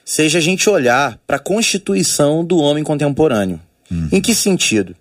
[0.05, 3.61] seja a gente olhar para a constituição do homem contemporâneo.
[4.13, 4.97] Em que sentido?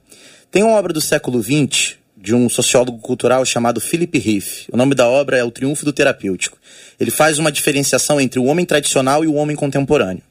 [0.52, 4.66] Tem uma obra do século XX de um sociólogo cultural chamado Philip Riff.
[4.72, 6.58] O nome da obra é O Triunfo do Terapêutico.
[7.00, 10.22] Ele faz uma diferenciação entre o homem tradicional e o homem contemporâneo.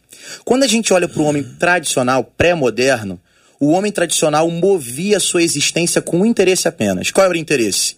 [0.44, 3.20] Quando a gente olha para o homem tradicional, pré-moderno,
[3.58, 7.10] o homem tradicional movia sua existência com um interesse apenas.
[7.10, 7.96] Qual era o interesse?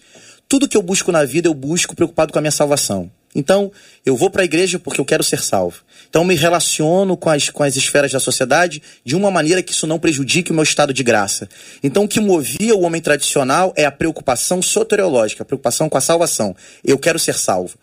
[0.49, 3.11] Tudo que eu busco na vida, eu busco preocupado com a minha salvação.
[3.35, 3.71] Então,
[4.05, 5.83] eu vou para a igreja porque eu quero ser salvo.
[6.09, 9.73] Então, eu me relaciono com as, com as esferas da sociedade de uma maneira que
[9.73, 11.49] isso não prejudique o meu estado de graça.
[11.83, 16.01] Então, o que movia o homem tradicional é a preocupação soteriológica, a preocupação com a
[16.01, 16.57] salvação.
[16.85, 17.77] Eu quero ser salvo.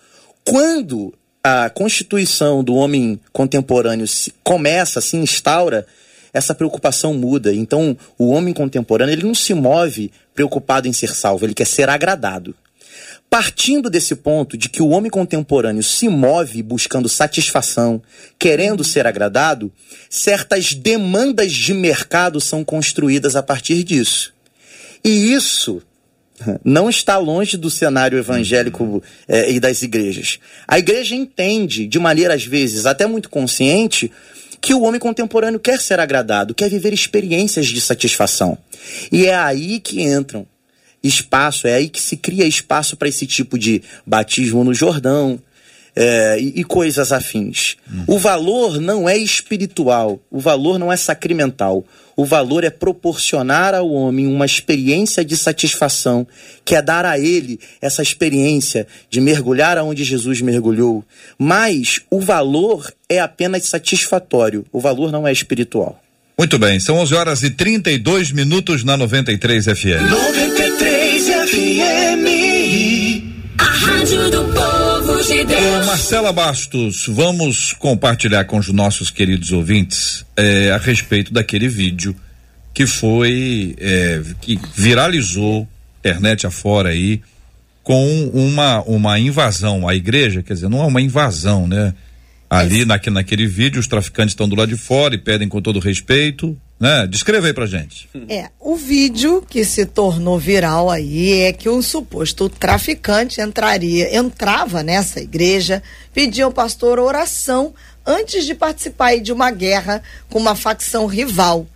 [0.44, 5.88] Quando a constituição do homem contemporâneo se, começa, se instaura,
[6.34, 7.54] essa preocupação muda.
[7.54, 11.90] Então, o homem contemporâneo ele não se move preocupado em ser salvo, ele quer ser
[11.90, 12.54] agradado.
[13.30, 18.02] Partindo desse ponto de que o homem contemporâneo se move buscando satisfação,
[18.40, 19.72] querendo ser agradado,
[20.10, 24.34] certas demandas de mercado são construídas a partir disso.
[25.04, 25.82] E isso
[26.64, 30.40] não está longe do cenário evangélico eh, e das igrejas.
[30.68, 34.12] A igreja entende, de maneira às vezes até muito consciente,
[34.62, 38.58] que o homem contemporâneo quer ser agradado, quer viver experiências de satisfação.
[39.12, 40.46] E é aí que entram
[41.04, 45.40] espaço, é aí que se cria espaço para esse tipo de batismo no Jordão,
[46.00, 47.76] é, e, e, coisas afins.
[47.92, 48.04] Hum.
[48.06, 51.84] O valor não é espiritual, o valor não é sacramental.
[52.16, 56.26] O valor é proporcionar ao homem uma experiência de satisfação,
[56.66, 61.04] que é dar a ele essa experiência de mergulhar aonde Jesus mergulhou.
[61.38, 66.02] Mas o valor é apenas satisfatório, o valor não é espiritual.
[66.40, 70.08] Muito bem, são 11 horas e 32 minutos na 93 FM.
[70.08, 72.26] 93 FM.
[73.58, 75.86] A Rádio do Povo de Deus.
[75.88, 82.16] Marcela Bastos, vamos compartilhar com os nossos queridos ouvintes é, a respeito daquele vídeo
[82.72, 85.68] que foi, é, que viralizou
[86.02, 87.20] internet afora aí,
[87.82, 91.96] com uma, uma invasão à igreja, quer dizer, não é uma invasão, né?
[92.50, 95.80] Ali na, naquele vídeo, os traficantes estão do lado de fora e pedem com todo
[95.80, 96.58] respeito.
[96.80, 97.08] Né?
[97.08, 98.08] Descreva aí pra gente.
[98.30, 104.84] É, o vídeo que se tornou viral aí é que um suposto traficante entraria, entrava
[104.84, 105.82] nessa igreja,
[106.14, 107.74] pedia ao pastor oração
[108.06, 111.68] antes de participar de uma guerra com uma facção rival.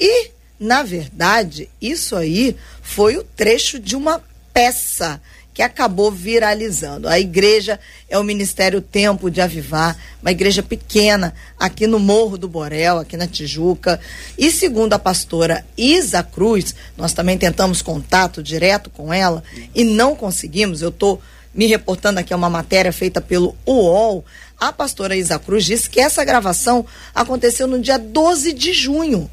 [0.00, 5.20] E, na verdade, isso aí foi o trecho de uma peça
[5.58, 7.08] que acabou viralizando.
[7.08, 12.46] A igreja é o Ministério Tempo de Avivar, uma igreja pequena aqui no Morro do
[12.46, 13.98] Borel, aqui na Tijuca.
[14.38, 19.42] E segundo a pastora Isa Cruz, nós também tentamos contato direto com ela
[19.74, 20.80] e não conseguimos.
[20.80, 21.20] Eu estou
[21.52, 24.24] me reportando aqui a uma matéria feita pelo UOL.
[24.60, 29.28] A pastora Isa Cruz disse que essa gravação aconteceu no dia 12 de junho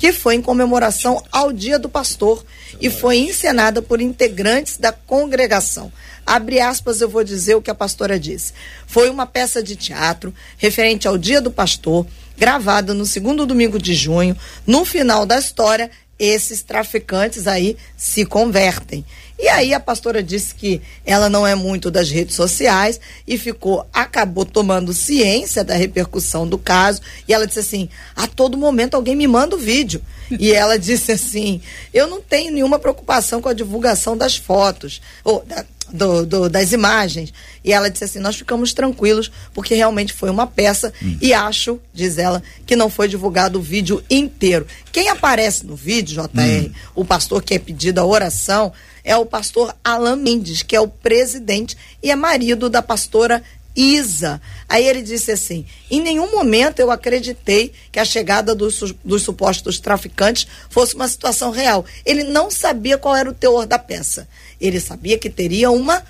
[0.00, 2.42] que foi em comemoração ao Dia do Pastor
[2.80, 5.92] e foi encenada por integrantes da congregação.
[6.24, 8.54] Abre aspas, eu vou dizer o que a pastora disse.
[8.86, 12.06] Foi uma peça de teatro referente ao Dia do Pastor,
[12.38, 14.34] gravada no segundo domingo de junho.
[14.66, 19.04] No final da história, esses traficantes aí se convertem.
[19.40, 23.86] E aí a pastora disse que ela não é muito das redes sociais e ficou,
[23.90, 27.00] acabou tomando ciência da repercussão do caso.
[27.26, 30.02] E ela disse assim: a todo momento alguém me manda o vídeo.
[30.38, 35.42] E ela disse assim: eu não tenho nenhuma preocupação com a divulgação das fotos, ou
[35.46, 37.32] da, do, do, das imagens.
[37.64, 40.92] E ela disse assim: nós ficamos tranquilos, porque realmente foi uma peça.
[41.02, 41.16] Hum.
[41.18, 44.66] E acho, diz ela, que não foi divulgado o vídeo inteiro.
[44.92, 46.72] Quem aparece no vídeo, JR, hum.
[46.94, 48.72] o pastor que é pedido a oração,
[49.04, 53.42] é o pastor Alan Mendes, que é o presidente e é marido da pastora
[53.74, 54.40] Isa.
[54.68, 59.78] Aí ele disse assim: em nenhum momento eu acreditei que a chegada dos, dos, supostos
[59.78, 61.84] traficantes fosse uma situação real.
[62.04, 64.28] Ele não sabia qual era o teor da peça.
[64.60, 66.02] Ele sabia que teria uma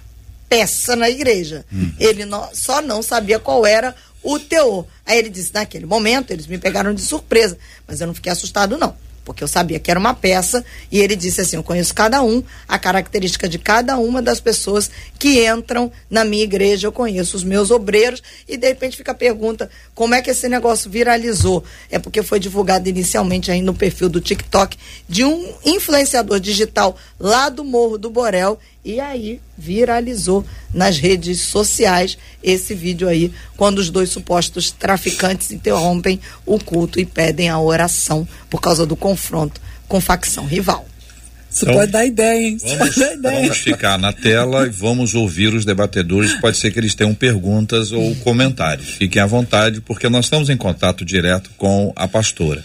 [0.49, 1.65] peça na igreja.
[1.73, 1.93] Hum.
[1.99, 4.87] Ele não, só não sabia qual era o teor.
[5.05, 8.79] Aí ele disse: naquele momento eles me pegaram de surpresa, mas eu não fiquei assustado,
[8.79, 8.95] não
[9.31, 12.43] porque eu sabia que era uma peça, e ele disse assim: Eu conheço cada um,
[12.67, 14.91] a característica de cada uma das pessoas
[15.21, 19.15] que entram na minha igreja, eu conheço os meus obreiros, e de repente fica a
[19.15, 21.63] pergunta: como é que esse negócio viralizou?
[21.89, 24.77] É porque foi divulgado inicialmente aí no perfil do TikTok
[25.09, 32.17] de um influenciador digital lá do Morro do Borel, e aí viralizou nas redes sociais
[32.43, 38.27] esse vídeo aí, quando os dois supostos traficantes interrompem o culto e pedem a oração
[38.49, 40.87] por causa do confronto com facção rival.
[41.51, 42.59] Isso então, pode dar ideia, hein?
[42.63, 43.41] Vamos, dar ideia.
[43.41, 46.33] vamos ficar na tela e vamos ouvir os debatedores.
[46.35, 48.91] Pode ser que eles tenham perguntas ou comentários.
[48.91, 52.65] Fiquem à vontade, porque nós estamos em contato direto com a pastora.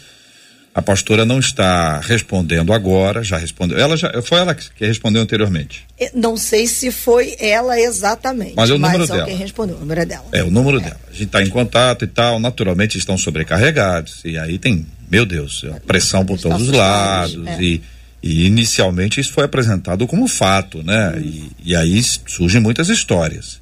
[0.76, 3.80] A pastora não está respondendo agora, já respondeu.
[3.80, 5.86] Ela já foi ela que respondeu anteriormente.
[6.14, 8.56] Não sei se foi ela exatamente.
[8.58, 9.24] Mas é o número mas dela.
[9.24, 10.26] Quem respondeu, o número é dela.
[10.34, 10.82] É o número é.
[10.82, 11.00] dela.
[11.08, 12.42] A gente está em contato e tal.
[12.42, 17.64] Naturalmente estão sobrecarregados e aí tem, meu Deus, pressão por todos os lados é.
[17.64, 17.82] e,
[18.22, 21.14] e, inicialmente isso foi apresentado como fato, né?
[21.16, 21.22] Hum.
[21.22, 23.62] E, e aí surgem muitas histórias,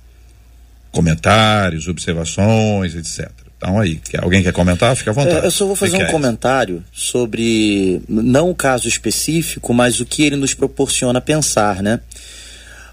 [0.91, 3.42] comentários, observações, etc.
[3.63, 4.93] Então aí, alguém quer comentar?
[4.93, 5.37] Fica à vontade.
[5.37, 10.25] É, eu só vou fazer um comentário sobre, não o caso específico, mas o que
[10.25, 12.01] ele nos proporciona pensar, né?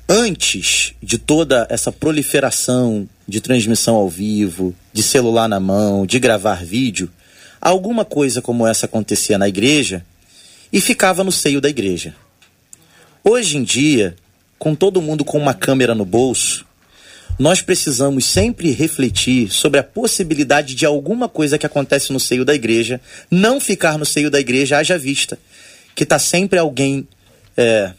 [0.09, 6.65] Antes de toda essa proliferação de transmissão ao vivo, de celular na mão, de gravar
[6.65, 7.11] vídeo,
[7.61, 10.05] alguma coisa como essa acontecia na igreja
[10.73, 12.15] e ficava no seio da igreja.
[13.25, 14.15] Hoje em dia,
[14.57, 16.65] com todo mundo com uma câmera no bolso,
[17.41, 22.55] nós precisamos sempre refletir sobre a possibilidade de alguma coisa que acontece no seio da
[22.55, 23.01] igreja
[23.31, 25.39] não ficar no seio da igreja, haja vista.
[25.95, 27.09] Que está sempre alguém
[27.57, 27.93] é,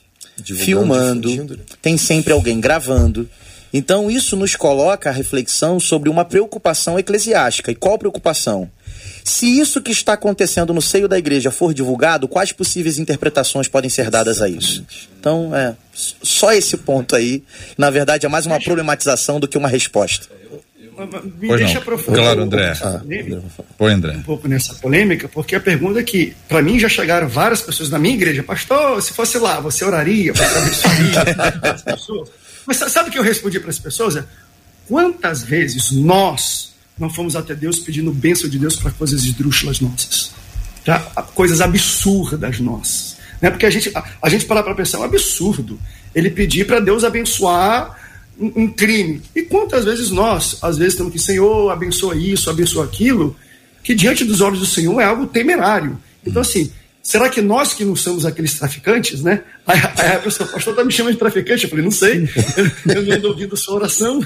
[0.43, 1.55] filmando, né?
[1.81, 3.27] tem sempre alguém gravando.
[3.73, 7.71] Então, isso nos coloca a reflexão sobre uma preocupação eclesiástica.
[7.71, 8.69] E qual preocupação?
[9.23, 13.89] Se isso que está acontecendo no seio da igreja for divulgado, quais possíveis interpretações podem
[13.89, 14.85] ser dadas a isso?
[15.19, 17.43] Então, é só esse ponto aí,
[17.77, 20.27] na verdade, é mais uma problematização do que uma resposta.
[21.39, 22.73] Me pois deixa aprofundar claro, André.
[22.81, 23.01] Ah,
[23.79, 24.13] Oi, André.
[24.13, 27.89] Um pouco nessa polêmica, porque a pergunta é que, para mim, já chegaram várias pessoas
[27.89, 32.29] na minha igreja, pastor, se fosse lá, você oraria, você abençoaria as pessoas.
[32.67, 34.15] Mas sabe o que eu respondi para as pessoas?
[34.17, 34.23] É,
[34.87, 40.31] quantas vezes nós não fomos até Deus pedindo bênção de Deus para coisas esdrúxulas nossas?
[41.33, 43.17] Coisas absurdas nossas.
[43.41, 43.49] Né?
[43.49, 45.79] Porque a gente, a, a gente parar para pensar, é um absurdo
[46.13, 47.97] ele pedir para Deus abençoar
[48.39, 49.21] um, um, crime.
[49.35, 53.35] E quantas vezes nós, às vezes, estamos aqui, Senhor, abençoa isso, abençoa aquilo,
[53.83, 55.97] que diante dos olhos do Senhor é algo temerário.
[56.25, 56.71] Então, assim,
[57.01, 59.43] será que nós que não somos aqueles traficantes, né?
[59.65, 61.63] Aí, aí a pessoa, o pastor está me chamando de traficante.
[61.63, 62.29] Eu falei, não sei,
[62.93, 64.19] eu não ando ouvindo sua oração.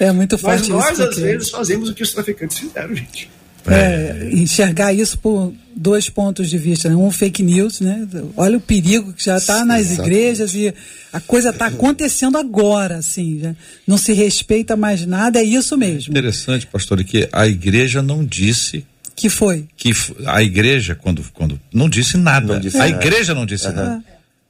[0.00, 0.74] É muito fácil.
[0.76, 3.30] Mas nós, às vezes, fazemos o que os traficantes fizeram, gente.
[3.66, 6.96] É, enxergar isso por dois pontos de vista, né?
[6.96, 8.06] um fake news, né?
[8.36, 10.16] Olha o perigo que já está nas exatamente.
[10.16, 10.74] igrejas e
[11.12, 13.54] a coisa está acontecendo agora, assim, já
[13.86, 16.10] não se respeita mais nada, é isso mesmo.
[16.10, 18.84] Interessante, pastor, que a igreja não disse
[19.22, 19.92] que foi que
[20.26, 23.06] a igreja quando quando não disse nada, não disse a nada.
[23.06, 23.74] igreja não disse uhum.
[23.74, 24.04] nada.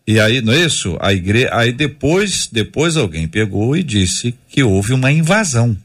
[0.06, 0.96] E aí, não é isso?
[0.98, 5.76] A igreja, aí depois, depois alguém pegou e disse que houve uma invasão.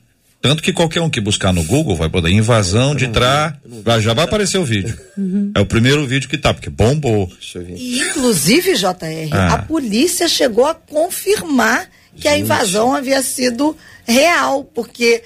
[0.41, 3.59] Tanto que qualquer um que buscar no Google vai poder invasão de tra,
[3.99, 4.97] já vai aparecer o vídeo.
[5.17, 5.51] Uhum.
[5.53, 7.29] É o primeiro vídeo que tá, porque bombou.
[7.75, 9.55] E inclusive, JR, ah.
[9.55, 12.27] a polícia chegou a confirmar que Gente.
[12.29, 13.75] a invasão havia sido
[14.07, 15.21] real, porque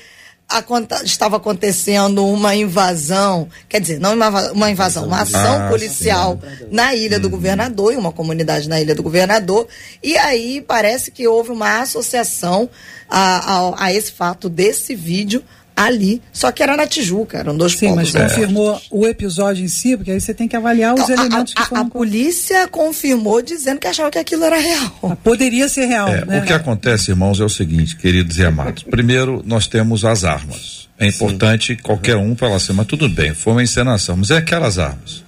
[1.04, 6.68] estava acontecendo uma invasão, quer dizer, não uma, invasão, uma ação ah, policial sim.
[6.72, 7.32] na Ilha do hum.
[7.32, 9.68] Governador, em uma comunidade na Ilha do Governador,
[10.02, 12.70] e aí parece que houve uma associação
[13.10, 15.44] a, a, a esse fato desse vídeo
[15.86, 18.14] ali, só que era na Tijuca, eram dois Sim, pontos.
[18.14, 21.54] mas confirmou o episódio em si, porque aí você tem que avaliar os então, elementos
[21.56, 21.82] a, que foram...
[21.82, 24.92] A polícia confirmou dizendo que achava que aquilo era real.
[25.12, 26.40] Ah, poderia ser real, é, né?
[26.40, 28.84] O que acontece, irmãos, é o seguinte, queridos e amados.
[28.84, 30.88] Primeiro, nós temos as armas.
[30.98, 31.82] É importante Sim.
[31.82, 35.24] qualquer um falar assim, mas tudo bem, foi uma encenação, mas é aquelas armas.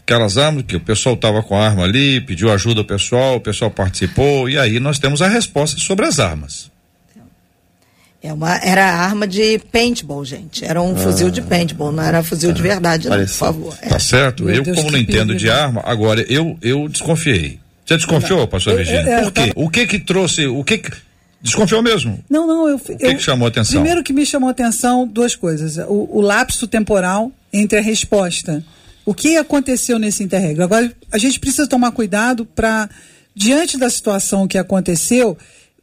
[0.00, 3.40] Aquelas armas que o pessoal estava com a arma ali, pediu ajuda ao pessoal, o
[3.40, 6.70] pessoal participou, e aí nós temos a resposta sobre as armas.
[8.24, 10.64] É uma, era arma de paintball, gente.
[10.64, 13.78] Era um ah, fuzil de paintball, não era fuzil de ah, verdade, não, por favor.
[13.82, 13.88] É.
[13.90, 14.44] Tá certo?
[14.44, 17.60] Meu eu, Deus, como não entendo de arma, agora eu, eu desconfiei.
[17.84, 18.46] Você desconfiou, não.
[18.46, 19.02] pastor Virginia?
[19.02, 19.48] É, por quê?
[19.48, 19.52] Tava...
[19.56, 20.90] O que que trouxe, o que que...
[21.42, 22.24] Desconfiou mesmo?
[22.30, 22.76] Não, não, eu.
[22.76, 23.74] O que, eu, que chamou a atenção?
[23.74, 25.76] Primeiro que me chamou a atenção, duas coisas.
[25.86, 28.64] O, o lapso temporal entre a resposta.
[29.04, 30.64] O que aconteceu nesse interregno?
[30.64, 32.88] Agora, a gente precisa tomar cuidado para,
[33.34, 35.36] diante da situação que aconteceu,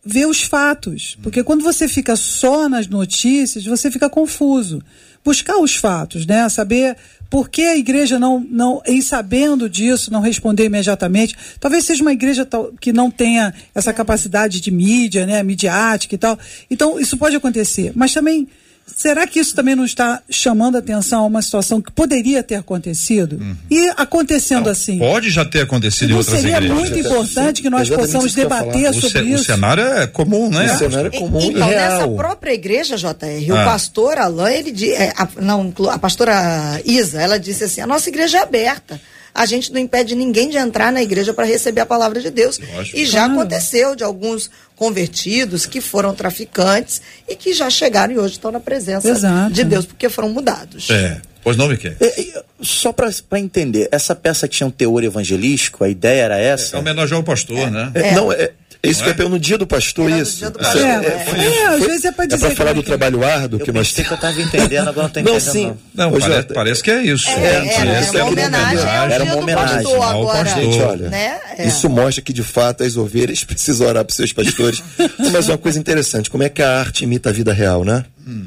[0.03, 1.17] ver os fatos.
[1.21, 4.81] Porque quando você fica só nas notícias, você fica confuso.
[5.23, 6.47] Buscar os fatos, né?
[6.49, 6.97] Saber
[7.29, 11.35] por que a igreja não, não, em sabendo disso, não responder imediatamente.
[11.59, 12.47] Talvez seja uma igreja
[12.79, 15.41] que não tenha essa capacidade de mídia, né?
[15.43, 16.37] Midiática e tal.
[16.69, 17.93] Então, isso pode acontecer.
[17.95, 18.47] Mas também
[18.85, 23.37] Será que isso também não está chamando atenção a uma situação que poderia ter acontecido?
[23.41, 23.55] Uhum.
[23.69, 24.99] E acontecendo não, assim.
[24.99, 26.77] Pode já ter acontecido em outras seria igrejas.
[26.77, 29.41] muito importante que nós possamos debater sobre o isso.
[29.41, 30.73] O cenário é comum, né?
[30.73, 31.99] O cenário é comum e, então, e real.
[31.99, 33.07] nessa própria igreja, JR,
[33.49, 33.53] ah.
[33.53, 38.07] o pastor Alain, ele, é, a, não, a pastora Isa, ela disse assim, a nossa
[38.09, 39.01] igreja é aberta
[39.33, 42.59] a gente não impede ninguém de entrar na igreja para receber a palavra de Deus.
[42.73, 42.97] Lógico.
[42.97, 48.33] E já aconteceu de alguns convertidos que foram traficantes e que já chegaram e hoje
[48.33, 49.53] estão na presença Exato.
[49.53, 50.89] de Deus, porque foram mudados.
[50.89, 51.21] É.
[51.43, 51.93] Pois não, Miquel?
[51.99, 56.75] É, só para entender, essa peça tinha um teor evangelístico, a ideia era essa?
[56.75, 57.91] É, é homenagem ao pastor, é, né?
[57.95, 58.51] É, não, é,
[58.83, 59.13] isso é?
[59.13, 60.43] que eu no dia do pastor, Era isso.
[60.49, 60.81] Do pastor.
[60.81, 62.37] É, é, é, às vezes é para dizer.
[62.37, 64.07] É para falar do trabalho árduo que nós temos.
[64.07, 65.45] que eu estava entendendo, agora não estou entendendo.
[65.45, 65.73] Não, sim.
[65.93, 67.29] Não, não parece, parece, que é isso.
[67.29, 71.39] É, é, era, uma homenagem era uma homenagem ao agora, Gente, olha, né?
[71.59, 74.83] isso mostra que de fato as ovelhas precisam orar para seus pastores.
[75.31, 78.03] Mas uma coisa interessante, como é que a arte imita a vida real, né?
[78.27, 78.45] Hum.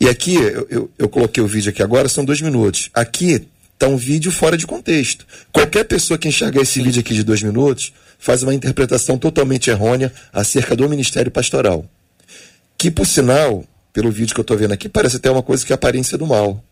[0.00, 2.90] E aqui, eu, eu, eu coloquei o vídeo aqui agora, são dois minutos.
[2.92, 5.26] Aqui está um vídeo fora de contexto.
[5.52, 10.12] Qualquer pessoa que enxergar esse vídeo aqui de dois minutos faz uma interpretação totalmente errônea
[10.32, 11.84] acerca do ministério pastoral.
[12.78, 15.72] Que, por sinal, pelo vídeo que eu estou vendo aqui, parece até uma coisa que
[15.72, 16.62] é aparência do mal.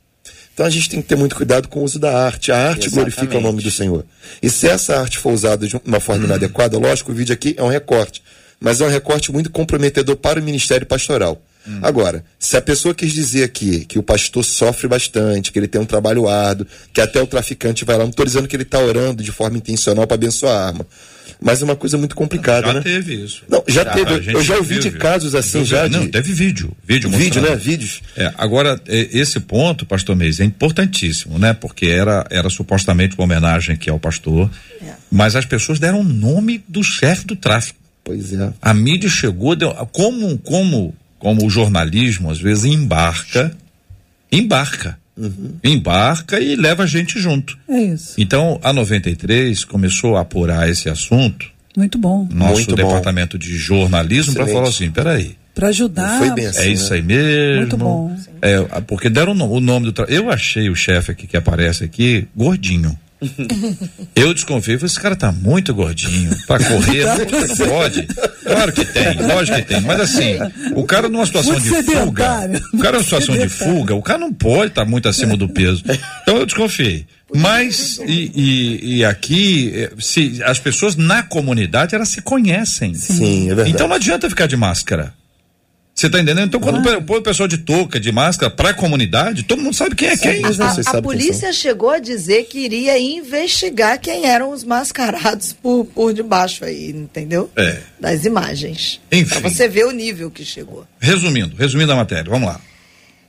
[0.54, 2.52] Então a gente tem que ter muito cuidado com o uso da arte.
[2.52, 2.94] A arte Exatamente.
[2.94, 4.04] glorifica o nome do Senhor.
[4.42, 7.62] E se essa arte for usada de uma forma inadequada, lógico, o vídeo aqui é
[7.62, 8.22] um recorte,
[8.60, 11.40] mas é um recorte muito comprometedor para o ministério pastoral.
[11.66, 11.78] Hum.
[11.82, 15.80] Agora, se a pessoa quis dizer aqui que o pastor sofre bastante, que ele tem
[15.80, 18.80] um trabalho árduo, que até o traficante vai lá, não estou dizendo que ele está
[18.80, 20.86] orando de forma intencional para abençoar a arma.
[21.40, 22.80] Mas é uma coisa muito complicada, já né?
[22.80, 23.42] Já teve isso.
[23.48, 24.32] Não, já, já teve.
[24.32, 25.88] Eu já ouvi viu, de casos assim já.
[25.88, 26.08] Não, de...
[26.08, 26.72] teve vídeo.
[26.86, 27.56] Vídeo, vídeo né?
[27.56, 28.00] Vídeos.
[28.16, 31.52] É, agora, esse ponto, pastor Meis, é importantíssimo, né?
[31.52, 34.50] Porque era, era supostamente uma homenagem aqui ao pastor,
[34.80, 34.92] é.
[35.10, 37.78] mas as pessoas deram o nome do chefe do tráfico.
[38.04, 38.52] Pois é.
[38.60, 43.56] A mídia chegou, deu, como, como, como o jornalismo às vezes embarca,
[44.30, 44.98] embarca.
[45.16, 45.54] Uhum.
[45.62, 47.56] Embarca e leva a gente junto.
[47.68, 48.14] É isso.
[48.18, 51.46] Então, a 93 começou a apurar esse assunto.
[51.76, 52.26] Muito bom.
[52.28, 53.44] Nosso Muito departamento bom.
[53.44, 55.36] de jornalismo para falar assim, peraí.
[55.54, 56.18] Para ajudar.
[56.18, 56.96] Foi bem assim, é isso né?
[56.96, 57.56] aí mesmo.
[57.58, 58.16] Muito bom.
[58.40, 59.92] É, porque deram o nome do.
[59.92, 60.06] Tra...
[60.06, 62.98] Eu achei o chefe aqui que aparece aqui gordinho.
[64.14, 66.30] Eu desconfio, esse cara tá muito gordinho.
[66.46, 68.06] Pra correr, não pode.
[68.44, 69.80] Claro que tem, lógico que tem.
[69.80, 70.38] Mas assim,
[70.74, 72.50] o cara numa situação muito de fuga.
[72.72, 75.48] O cara numa situação de fuga, o cara não pode estar tá muito acima do
[75.48, 75.82] peso.
[76.22, 77.06] Então eu desconfiei.
[77.34, 82.92] Mas, e, e, e, aqui, eh, se, as pessoas na comunidade, elas se conhecem.
[82.92, 83.70] Sim, é verdade.
[83.70, 85.14] Então não adianta ficar de máscara.
[86.02, 86.48] Você tá entendendo?
[86.48, 87.00] Então, quando ah.
[87.00, 90.16] põe o pessoal de touca, de máscara, para a comunidade, todo mundo sabe quem é
[90.16, 90.42] quem.
[90.44, 96.12] A, a polícia chegou a dizer que iria investigar quem eram os mascarados por, por
[96.12, 97.48] debaixo aí, entendeu?
[97.54, 97.78] É.
[98.00, 99.00] Das imagens.
[99.12, 99.28] Enfim.
[99.28, 100.84] Pra você ver o nível que chegou.
[100.98, 102.60] Resumindo, resumindo a matéria, vamos lá.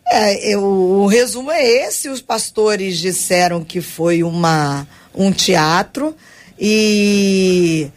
[0.09, 6.15] É, eu, o resumo é esse: os pastores disseram que foi uma, um teatro
[6.59, 7.87] e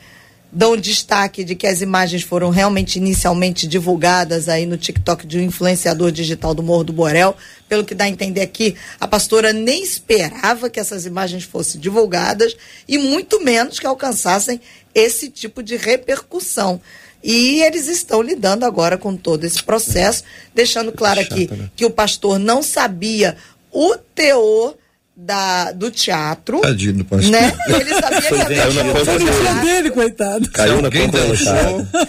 [0.50, 5.42] dão destaque de que as imagens foram realmente inicialmente divulgadas aí no TikTok de um
[5.42, 7.36] influenciador digital do Morro do Borel.
[7.68, 12.56] Pelo que dá a entender aqui, a pastora nem esperava que essas imagens fossem divulgadas
[12.86, 14.60] e muito menos que alcançassem
[14.94, 16.80] esse tipo de repercussão.
[17.22, 20.22] E eles estão lidando agora com todo esse processo,
[20.54, 21.70] deixando claro aqui né?
[21.74, 23.36] que o pastor não sabia
[23.72, 24.76] o teor
[25.16, 26.60] da, do teatro.
[26.60, 27.30] Tadinho do pastor.
[27.30, 27.52] Né?
[27.68, 29.90] Ele sabia que Caiu na conta dele.
[29.90, 30.50] coitado.
[30.50, 31.36] Caiu na conta dele.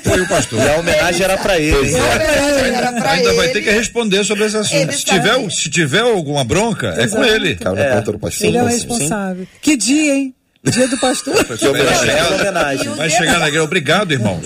[0.04, 0.60] Foi o pastor.
[0.60, 1.74] E a homenagem era para ele.
[1.76, 3.38] A homenagem era pra Ainda ele.
[3.38, 4.92] vai ter que responder sobre esse assunto.
[4.94, 7.56] Se tiver, se tiver alguma bronca, é com ele.
[7.56, 8.48] Caiu na conta do pastor.
[8.48, 9.44] Ele é o responsável.
[9.46, 9.50] Sim.
[9.62, 10.36] Que dia, hein?
[10.72, 11.46] Dia do pastor.
[11.46, 12.94] Que homenagem.
[12.96, 13.64] Vai chegar na igreja.
[13.64, 14.42] Obrigado, irmãos.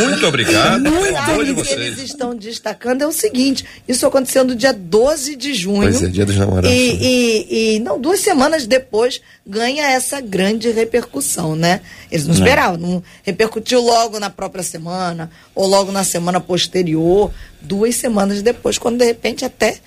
[0.00, 0.82] Muito obrigado.
[0.82, 1.58] Muito obrigado.
[1.58, 5.82] O que eles estão destacando é o seguinte: isso aconteceu no dia 12 de junho.
[5.82, 6.70] Pois é, dia dos namorados.
[6.70, 11.80] E, e, e, não, duas semanas depois ganha essa grande repercussão, né?
[12.10, 17.30] Eles não, não esperavam, não repercutiu logo na própria semana, ou logo na semana posterior,
[17.60, 19.78] duas semanas depois, quando de repente até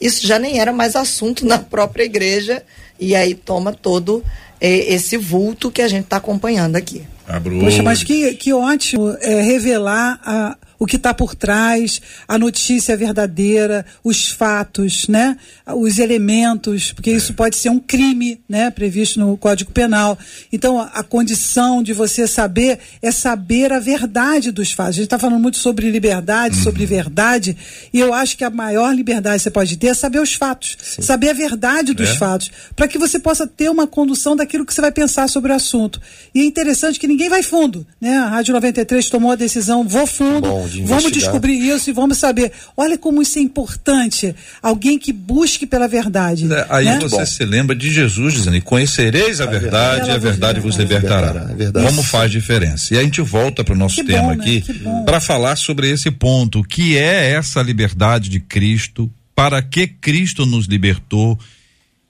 [0.00, 2.62] isso já nem era mais assunto na própria igreja,
[2.98, 4.22] e aí toma todo
[4.60, 7.02] esse vulto que a gente está acompanhando aqui.
[7.26, 7.60] Abrou.
[7.60, 12.96] Poxa, mas que, que ótimo é, revelar a, o que está por trás, a notícia
[12.96, 15.36] verdadeira, os fatos, né?
[15.66, 18.70] Os elementos, porque isso pode ser um crime, né?
[18.70, 20.18] Previsto no Código Penal.
[20.52, 24.90] Então, a, a condição de você saber é saber a verdade dos fatos.
[24.90, 26.62] A gente está falando muito sobre liberdade, uhum.
[26.62, 27.56] sobre verdade,
[27.92, 30.76] e eu acho que a maior liberdade que você pode ter é saber os fatos,
[30.80, 31.02] Sim.
[31.02, 32.14] saber a verdade dos é.
[32.14, 35.54] fatos, para que você possa ter uma condução daquilo que você vai pensar sobre o
[35.54, 36.00] assunto.
[36.34, 38.16] E é interessante que ninguém vai fundo, né?
[38.18, 40.48] A Rádio 93 tomou a decisão, vou fundo.
[40.48, 42.52] Bom de vamos descobrir isso e vamos saber.
[42.76, 44.34] Olha como isso é importante.
[44.62, 46.52] Alguém que busque pela verdade.
[46.52, 46.98] É, aí né?
[47.00, 47.26] você Bom.
[47.26, 51.48] se lembra de Jesus dizendo: conhecereis a, a verdade, e a verdade vos libertará.
[51.58, 52.94] É como faz diferença?
[52.94, 54.44] E a gente volta para o nosso que tema bom, né?
[54.44, 54.64] aqui
[55.04, 60.66] para falar sobre esse ponto, que é essa liberdade de Cristo, para que Cristo nos
[60.66, 61.38] libertou.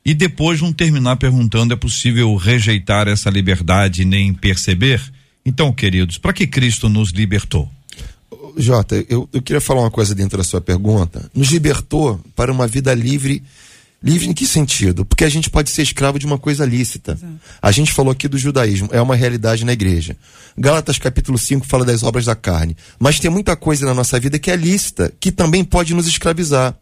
[0.05, 5.01] E depois vão terminar perguntando: é possível rejeitar essa liberdade e nem perceber?
[5.45, 7.71] Então, queridos, para que Cristo nos libertou?
[8.57, 11.31] Jota, eu, eu queria falar uma coisa dentro da sua pergunta.
[11.35, 13.43] Nos libertou para uma vida livre.
[14.03, 15.05] Livre em que sentido?
[15.05, 17.13] Porque a gente pode ser escravo de uma coisa lícita.
[17.13, 17.41] Exato.
[17.61, 20.17] A gente falou aqui do judaísmo, é uma realidade na igreja.
[20.57, 22.77] Gálatas capítulo 5 fala das obras da carne.
[22.99, 26.77] Mas tem muita coisa na nossa vida que é lícita, que também pode nos escravizar.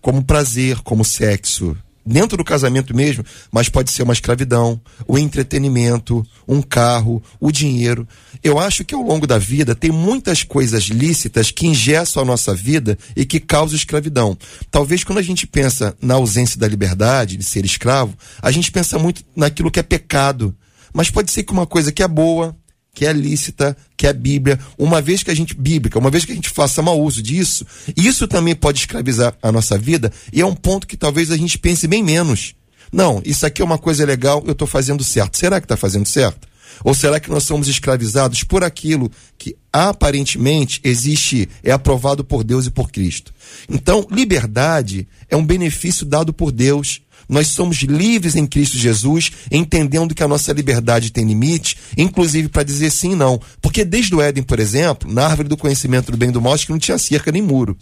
[0.00, 6.26] Como prazer, como sexo, dentro do casamento mesmo, mas pode ser uma escravidão, o entretenimento,
[6.46, 8.06] um carro, o dinheiro.
[8.42, 12.54] Eu acho que ao longo da vida tem muitas coisas lícitas que ingessam a nossa
[12.54, 14.36] vida e que causam escravidão.
[14.70, 18.98] Talvez quando a gente pensa na ausência da liberdade, de ser escravo, a gente pensa
[18.98, 20.54] muito naquilo que é pecado.
[20.92, 22.54] Mas pode ser que uma coisa que é boa,
[22.94, 26.32] que é lícita, que é Bíblia, uma vez que a gente, bíblica, uma vez que
[26.32, 27.64] a gente faça mau uso disso,
[27.96, 31.58] isso também pode escravizar a nossa vida e é um ponto que talvez a gente
[31.58, 32.54] pense bem menos.
[32.92, 35.38] Não, isso aqui é uma coisa legal, eu estou fazendo certo.
[35.38, 36.46] Será que está fazendo certo?
[36.84, 42.66] Ou será que nós somos escravizados por aquilo que aparentemente existe, é aprovado por Deus
[42.66, 43.32] e por Cristo?
[43.68, 47.00] Então, liberdade é um benefício dado por Deus.
[47.32, 52.62] Nós somos livres em Cristo Jesus, entendendo que a nossa liberdade tem limite, inclusive para
[52.62, 53.40] dizer sim e não.
[53.62, 56.52] Porque desde o Éden, por exemplo, na árvore do conhecimento do bem e do mal,
[56.52, 57.74] acho que não tinha cerca nem muro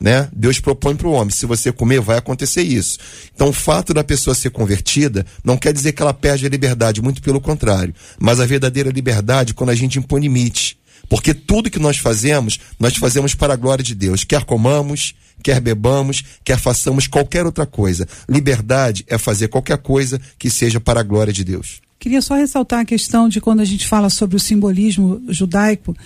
[0.00, 0.28] né?
[0.32, 2.98] Deus propõe para o homem: se você comer, vai acontecer isso.
[3.34, 7.00] Então, o fato da pessoa ser convertida não quer dizer que ela perde a liberdade,
[7.00, 7.94] muito pelo contrário.
[8.18, 10.76] Mas a verdadeira liberdade quando a gente impõe limite.
[11.08, 14.24] Porque tudo que nós fazemos, nós fazemos para a glória de Deus.
[14.24, 18.06] Quer comamos, quer bebamos, quer façamos qualquer outra coisa.
[18.28, 21.80] Liberdade é fazer qualquer coisa que seja para a glória de Deus.
[21.98, 25.96] Queria só ressaltar a questão de quando a gente fala sobre o simbolismo judaico,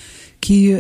[0.41, 0.75] que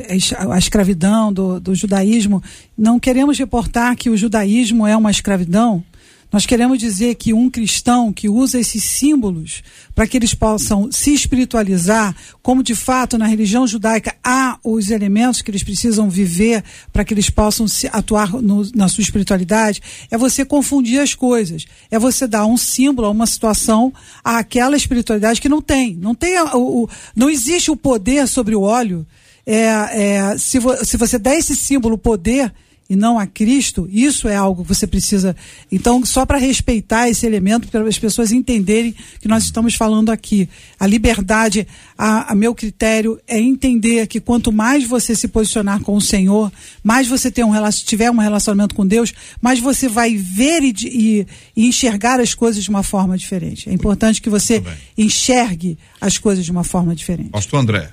[0.49, 2.40] a escravidão do, do judaísmo,
[2.76, 5.82] não queremos reportar que o judaísmo é uma escravidão.
[6.31, 9.62] Nós queremos dizer que um cristão que usa esses símbolos
[9.95, 15.41] para que eles possam se espiritualizar, como de fato na religião judaica há os elementos
[15.41, 16.62] que eles precisam viver
[16.93, 21.66] para que eles possam se atuar no, na sua espiritualidade, é você confundir as coisas.
[21.91, 25.97] É você dar um símbolo a uma situação àquela espiritualidade que não tem.
[25.97, 29.07] Não tem o, o não existe o poder sobre o óleo
[29.49, 32.53] é, é, se, vo, se você der esse símbolo poder
[32.89, 35.36] e não a Cristo, isso é algo que você precisa.
[35.70, 40.49] Então, só para respeitar esse elemento, para as pessoas entenderem que nós estamos falando aqui.
[40.80, 41.66] A liberdade,
[41.99, 46.51] a, a, meu critério, é entender que quanto mais você se posicionar com o Senhor,
[46.82, 47.53] mais você ter um,
[47.84, 49.12] tiver um relacionamento com Deus,
[49.43, 53.68] mais você vai ver e, e, e enxergar as coisas de uma forma diferente.
[53.68, 54.64] É importante que você
[54.97, 57.30] enxergue as coisas de uma forma diferente.
[57.30, 57.91] Pastor André.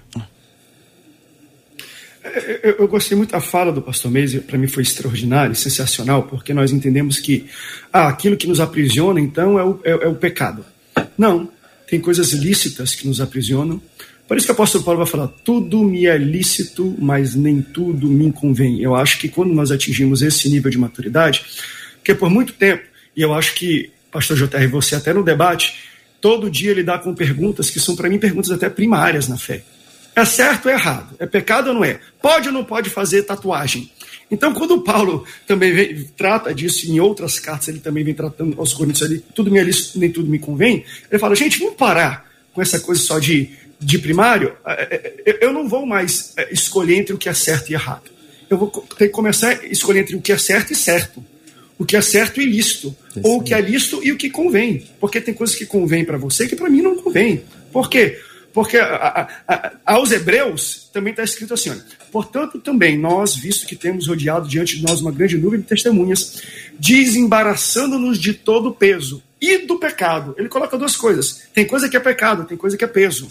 [2.64, 6.54] Eu, eu, gostei muito da fala do pastor Meise, para mim foi extraordinário, sensacional, porque
[6.54, 7.46] nós entendemos que
[7.94, 10.66] ah, aquilo que nos aprisiona, então, é o, é, é o pecado.
[11.18, 11.50] Não,
[11.88, 13.80] tem coisas lícitas que nos aprisionam.
[14.28, 18.08] Por isso que o apóstolo Paulo vai falar: tudo me é lícito, mas nem tudo
[18.08, 18.82] me convém.
[18.82, 21.46] Eu acho que quando nós atingimos esse nível de maturidade,
[21.98, 22.84] porque por muito tempo,
[23.16, 25.76] e eu acho que, pastor JR, você até no debate,
[26.20, 29.64] todo dia ele dá com perguntas que são para mim perguntas até primárias na fé.
[30.16, 31.16] É certo ou é errado?
[31.20, 32.00] É pecado ou não é?
[32.22, 33.92] Pode ou não pode fazer tatuagem?
[34.32, 38.74] Então, quando Paulo também vem, trata disso em outras cartas, ele também vem tratando aos
[38.74, 40.84] Coríntios ali, tudo me é lícito, nem tudo me convém.
[41.12, 44.54] Ele fala, gente, vamos parar com essa coisa só de, de primário.
[44.66, 48.10] É, é, eu não vou mais é, escolher entre o que é certo e errado.
[48.50, 51.24] Eu vou ter que começar a escolher entre o que é certo e certo.
[51.78, 52.96] O que é certo e lícito.
[53.22, 54.88] Ou o que é lícito e o que convém.
[55.00, 57.44] Porque tem coisas que convém para você que para mim não convém.
[57.72, 58.20] Por quê?
[58.56, 63.68] Porque a, a, a, aos hebreus também está escrito assim: olha, portanto, também nós, visto
[63.68, 66.42] que temos rodeado diante de nós uma grande nuvem de testemunhas,
[66.80, 70.34] desembaraçando-nos de todo o peso e do pecado.
[70.38, 73.28] Ele coloca duas coisas: tem coisa que é pecado, tem coisa que é peso.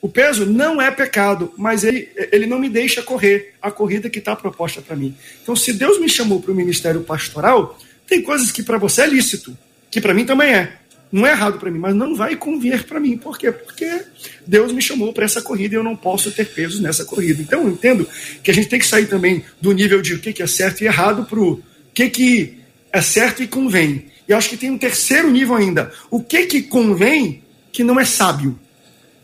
[0.00, 4.18] O peso não é pecado, mas ele, ele não me deixa correr a corrida que
[4.18, 5.14] está proposta para mim.
[5.42, 9.06] Então, se Deus me chamou para o ministério pastoral, tem coisas que para você é
[9.06, 9.58] lícito,
[9.90, 10.78] que para mim também é
[11.10, 13.16] não é errado para mim, mas não vai convir para mim.
[13.16, 13.50] Por quê?
[13.50, 14.02] Porque
[14.46, 17.40] Deus me chamou para essa corrida e eu não posso ter peso nessa corrida.
[17.40, 18.08] Então eu entendo
[18.42, 20.86] que a gente tem que sair também do nível de o que, é certo e
[20.86, 21.62] errado para o
[21.94, 22.58] que, que
[22.92, 24.06] é certo e convém.
[24.28, 25.90] E acho que tem um terceiro nível ainda.
[26.10, 27.42] O que, que convém
[27.72, 28.58] que não é sábio?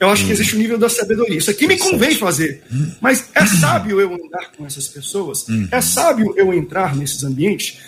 [0.01, 0.33] Eu acho que hum.
[0.33, 1.39] existe o um nível da sabedoria.
[1.39, 2.63] Isso aqui me convém fazer.
[3.01, 5.49] Mas é sábio eu andar com essas pessoas?
[5.49, 5.69] Hum.
[5.71, 7.79] É sábio eu entrar nesses ambientes?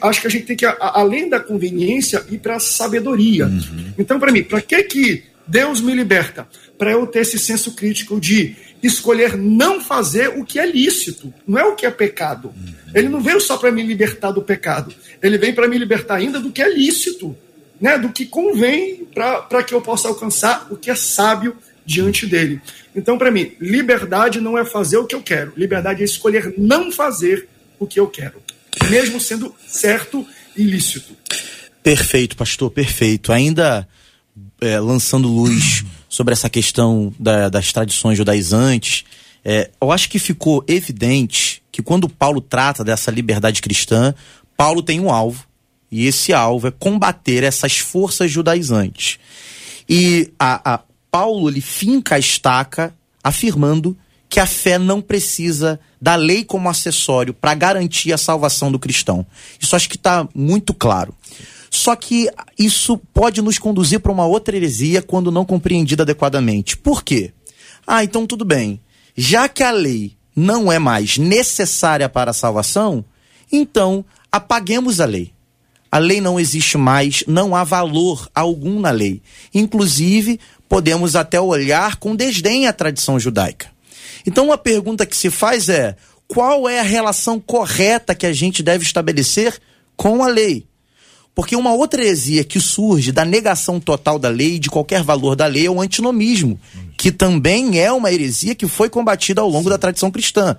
[0.00, 3.46] acho que a gente tem que, além da conveniência, ir para a sabedoria.
[3.46, 3.92] Uhum.
[3.98, 6.48] Então, para mim, para que, que Deus me liberta?
[6.76, 11.58] Para eu ter esse senso crítico de escolher não fazer o que é lícito, não
[11.58, 12.48] é o que é pecado.
[12.48, 12.74] Uhum.
[12.94, 16.40] Ele não veio só para me libertar do pecado, ele vem para me libertar ainda
[16.40, 17.36] do que é lícito,
[17.80, 17.98] né?
[17.98, 22.60] do que convém para que eu possa alcançar o que é sábio diante dele.
[22.94, 26.92] Então, para mim, liberdade não é fazer o que eu quero, liberdade é escolher não
[26.92, 27.48] fazer
[27.78, 28.42] o que eu quero
[28.88, 30.26] mesmo sendo certo
[30.56, 31.16] e lícito.
[31.82, 33.32] Perfeito, pastor, perfeito.
[33.32, 33.88] Ainda
[34.60, 39.04] é, lançando luz sobre essa questão da, das tradições judaizantes,
[39.44, 44.14] é, eu acho que ficou evidente que quando Paulo trata dessa liberdade cristã,
[44.56, 45.46] Paulo tem um alvo,
[45.90, 49.18] e esse alvo é combater essas forças judaizantes.
[49.88, 50.80] E a, a
[51.10, 53.96] Paulo ele finca a estaca afirmando
[54.28, 59.26] que a fé não precisa da lei como acessório para garantir a salvação do cristão.
[59.58, 61.14] Isso acho que está muito claro.
[61.70, 66.76] Só que isso pode nos conduzir para uma outra heresia quando não compreendida adequadamente.
[66.76, 67.32] Por quê?
[67.86, 68.80] Ah, então tudo bem.
[69.16, 73.04] Já que a lei não é mais necessária para a salvação,
[73.50, 75.32] então apaguemos a lei.
[75.90, 79.22] A lei não existe mais, não há valor algum na lei.
[79.54, 83.70] Inclusive, podemos até olhar com desdém a tradição judaica.
[84.26, 88.62] Então, uma pergunta que se faz é: qual é a relação correta que a gente
[88.62, 89.58] deve estabelecer
[89.96, 90.66] com a lei?
[91.34, 95.46] Porque uma outra heresia que surge da negação total da lei, de qualquer valor da
[95.46, 96.60] lei, é o antinomismo,
[96.96, 100.56] que também é uma heresia que foi combatida ao longo da tradição cristã.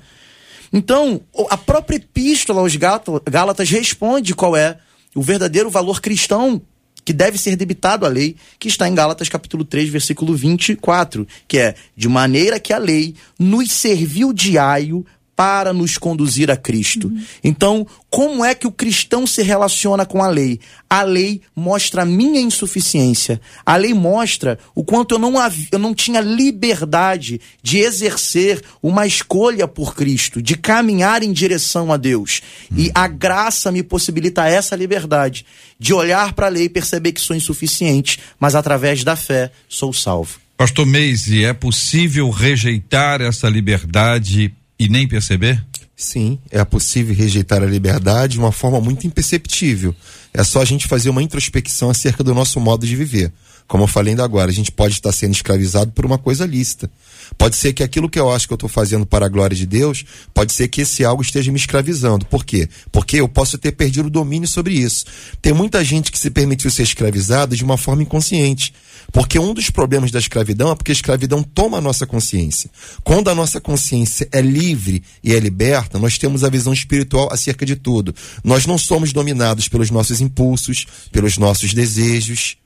[0.71, 1.19] Então,
[1.49, 4.77] a própria epístola aos Gálatas responde qual é
[5.19, 6.61] o verdadeiro valor cristão
[7.03, 11.57] que deve ser debitado à lei, que está em Gálatas capítulo 3, versículo 24, que
[11.57, 15.05] é de maneira que a lei nos serviu de aio
[15.39, 17.07] para nos conduzir a Cristo.
[17.07, 17.23] Uhum.
[17.41, 20.59] Então, como é que o cristão se relaciona com a lei?
[20.89, 23.39] A lei mostra a minha insuficiência.
[23.65, 25.35] A lei mostra o quanto eu não,
[25.71, 31.95] eu não tinha liberdade de exercer uma escolha por Cristo, de caminhar em direção a
[31.95, 32.41] Deus.
[32.69, 32.77] Uhum.
[32.77, 35.45] E a graça me possibilita essa liberdade
[35.79, 39.93] de olhar para a lei e perceber que sou insuficiente, mas através da fé sou
[39.93, 40.37] salvo.
[40.59, 45.63] Pastor Meise, é possível rejeitar essa liberdade e nem perceber?
[45.95, 49.93] Sim, é possível rejeitar a liberdade de uma forma muito imperceptível.
[50.33, 53.33] É só a gente fazer uma introspecção acerca do nosso modo de viver.
[53.67, 56.89] Como eu falei ainda agora, a gente pode estar sendo escravizado por uma coisa lícita.
[57.37, 59.65] Pode ser que aquilo que eu acho que eu estou fazendo para a glória de
[59.65, 60.03] Deus,
[60.33, 62.25] pode ser que esse algo esteja me escravizando.
[62.25, 62.67] Por quê?
[62.91, 65.05] Porque eu posso ter perdido o domínio sobre isso.
[65.41, 68.73] Tem muita gente que se permitiu ser escravizada de uma forma inconsciente.
[69.11, 72.69] Porque um dos problemas da escravidão é porque a escravidão toma a nossa consciência.
[73.03, 77.65] Quando a nossa consciência é livre e é liberta, nós temos a visão espiritual acerca
[77.65, 78.13] de tudo.
[78.43, 82.57] Nós não somos dominados pelos nossos impulsos, pelos nossos desejos.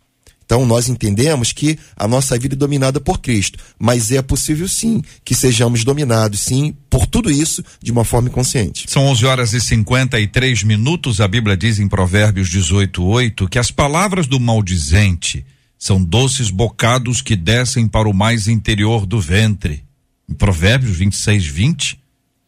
[0.45, 5.01] Então nós entendemos que a nossa vida é dominada por Cristo, mas é possível sim
[5.23, 8.85] que sejamos dominados sim por tudo isso de uma forma inconsciente.
[8.87, 11.19] São 11 horas e 53 minutos.
[11.21, 15.45] A Bíblia diz em Provérbios 18:8 que as palavras do maldizente
[15.77, 19.83] são doces bocados que descem para o mais interior do ventre.
[20.29, 21.99] Em Provérbios 26, 20,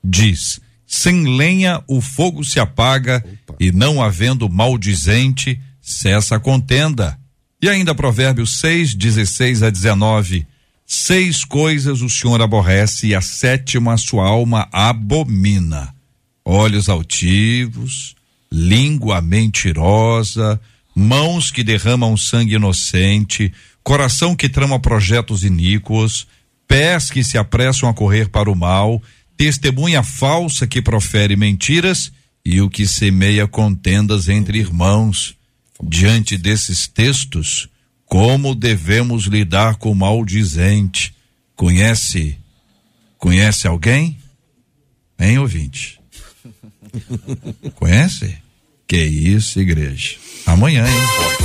[0.01, 3.57] diz: Sem lenha o fogo se apaga, Opa.
[3.59, 7.19] e não havendo maldizente, cessa a contenda.
[7.65, 10.45] E ainda Provérbios 6, 16 a 19.
[10.85, 15.91] Seis coisas o Senhor aborrece, e a sétima a sua alma abomina:
[16.45, 18.15] olhos altivos,
[18.51, 20.61] língua mentirosa,
[20.95, 23.51] mãos que derramam sangue inocente,
[23.81, 26.27] coração que trama projetos iníquos,
[26.67, 29.01] pés que se apressam a correr para o mal,
[29.35, 32.11] testemunha falsa que profere mentiras
[32.45, 35.34] e o que semeia contendas entre irmãos.
[35.83, 37.69] Diante desses textos,
[38.05, 41.13] como devemos lidar com o maldizente?
[41.55, 42.37] Conhece?
[43.17, 44.17] Conhece alguém?
[45.19, 45.99] Hein, ouvinte?
[47.75, 48.37] Conhece?
[48.87, 50.17] Que isso, igreja.
[50.45, 51.44] Amanhã, hein?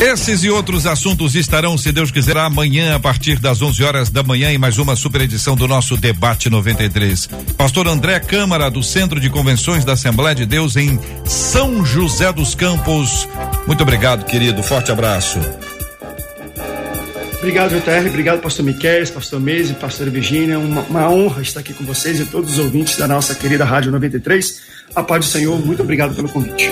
[0.00, 4.22] Esses e outros assuntos estarão, se Deus quiser, amanhã a partir das 11 horas da
[4.22, 7.28] manhã em mais uma super edição do nosso debate 93.
[7.54, 12.54] Pastor André Câmara do Centro de Convenções da Assembleia de Deus em São José dos
[12.54, 13.28] Campos.
[13.66, 14.62] Muito obrigado, querido.
[14.62, 15.38] Forte abraço.
[17.40, 18.06] Obrigado, JR.
[18.06, 20.58] Obrigado, pastor Miquel, pastor Meise, pastor Virginia.
[20.58, 23.90] Uma, uma, honra estar aqui com vocês e todos os ouvintes da nossa querida Rádio
[23.90, 24.60] 93.
[24.94, 26.68] A paz do Senhor, muito obrigado pelo convite.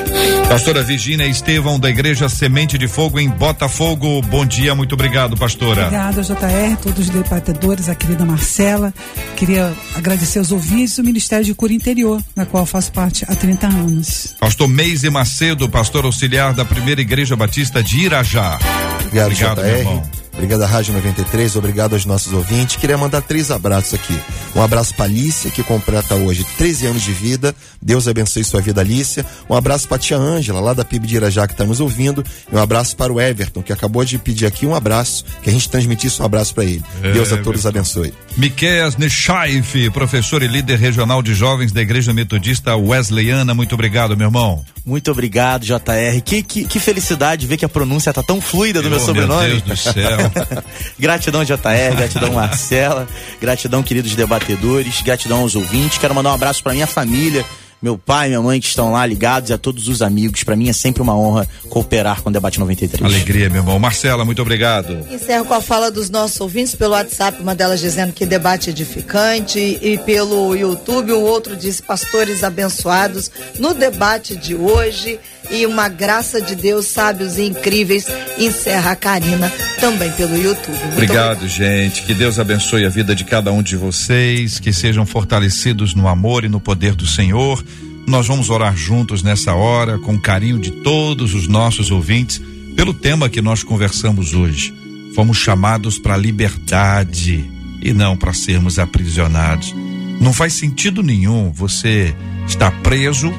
[0.47, 4.21] Pastora Virginia Estevão, da Igreja Semente de Fogo em Botafogo.
[4.23, 5.87] Bom dia, muito obrigado, pastora.
[5.87, 8.93] Obrigada, JR, todos os debatedores, a querida Marcela.
[9.37, 13.69] Queria agradecer aos ouvintes do Ministério de Cura Interior, na qual faço parte há 30
[13.69, 14.37] anos.
[14.39, 18.59] Pastor Meise Macedo, pastor auxiliar da Primeira Igreja Batista de Irajá.
[19.07, 19.65] Obrigado, obrigado JR.
[19.65, 20.18] meu irmão.
[20.39, 22.77] Obrigado à Rádio 93, obrigado aos nossos ouvintes.
[22.77, 24.17] Queria mandar três abraços aqui.
[24.55, 27.53] Um abraço para Alicia, que completa hoje 13 anos de vida.
[27.83, 29.27] Deus abençoe sua vida, Alicia.
[29.51, 32.25] Um abraço para a tia Ângela, lá da PIB de Irajá, que está nos ouvindo.
[32.53, 35.53] E um abraço para o Everton, que acabou de pedir aqui um abraço, que a
[35.53, 36.85] gente transmitisse um abraço para ele.
[37.03, 38.15] É, Deus a todos abençoe.
[38.39, 43.53] Miqueias Nechaif, professor e líder regional de jovens da Igreja Metodista Wesleyana.
[43.53, 44.65] Muito obrigado, meu irmão.
[44.87, 46.21] Muito obrigado, JR.
[46.25, 49.49] Que, que, que felicidade ver que a pronúncia tá tão fluida do meu, meu sobrenome.
[49.49, 50.19] Deus do céu.
[50.97, 53.09] gratidão, JR, gratidão, Marcela,
[53.41, 55.99] gratidão, queridos debatedores, gratidão aos ouvintes.
[55.99, 57.45] Quero mandar um abraço para minha família,
[57.81, 60.43] meu pai, minha mãe que estão lá ligados e a todos os amigos.
[60.43, 63.03] Para mim é sempre uma honra cooperar com o Debate 93.
[63.03, 63.79] Alegria, meu irmão.
[63.79, 65.07] Marcela, muito obrigado.
[65.11, 69.59] Encerro com a fala dos nossos ouvintes pelo WhatsApp, uma delas dizendo que debate edificante
[69.59, 75.21] e pelo YouTube, um outro disse pastores abençoados no debate de hoje
[75.51, 78.07] e uma graça de Deus, sábios e incríveis,
[78.39, 80.69] encerra a Karina também pelo YouTube.
[80.69, 82.03] Muito obrigado, obrigado, gente.
[82.03, 86.45] Que Deus abençoe a vida de cada um de vocês, que sejam fortalecidos no amor
[86.45, 87.65] e no poder do Senhor.
[88.07, 92.41] Nós vamos orar juntos nessa hora, com carinho de todos os nossos ouvintes,
[92.75, 94.75] pelo tema que nós conversamos hoje.
[95.15, 97.45] Fomos chamados para liberdade
[97.83, 99.75] e não para sermos aprisionados.
[100.21, 102.15] Não faz sentido nenhum você
[102.47, 103.33] estar preso,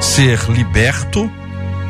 [0.00, 1.30] ser liberto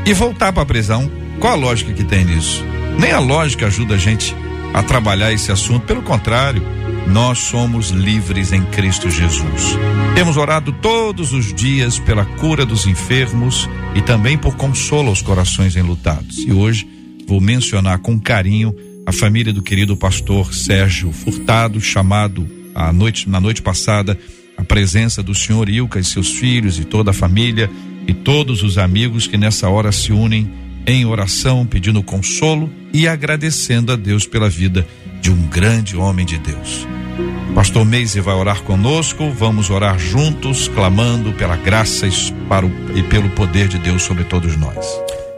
[0.06, 1.10] e voltar para a prisão.
[1.38, 2.64] Qual a lógica que tem nisso?
[2.98, 4.34] Nem a lógica ajuda a gente
[4.72, 6.62] a trabalhar esse assunto, pelo contrário
[7.06, 9.76] nós somos livres em Cristo Jesus.
[10.14, 15.76] Temos orado todos os dias pela cura dos enfermos e também por consolo aos corações
[15.76, 16.38] enlutados.
[16.38, 16.88] E hoje
[17.26, 18.74] vou mencionar com carinho
[19.06, 24.18] a família do querido pastor Sérgio Furtado, chamado a noite, na noite passada
[24.56, 27.70] a presença do senhor Ilka e seus filhos e toda a família
[28.06, 30.50] e todos os amigos que nessa hora se unem
[30.86, 34.86] em oração, pedindo consolo e agradecendo a Deus pela vida
[35.20, 36.86] de um grande homem de Deus.
[37.54, 43.78] Pastor Meise vai orar conosco, vamos orar juntos, clamando pela graça e pelo poder de
[43.78, 44.84] Deus sobre todos nós.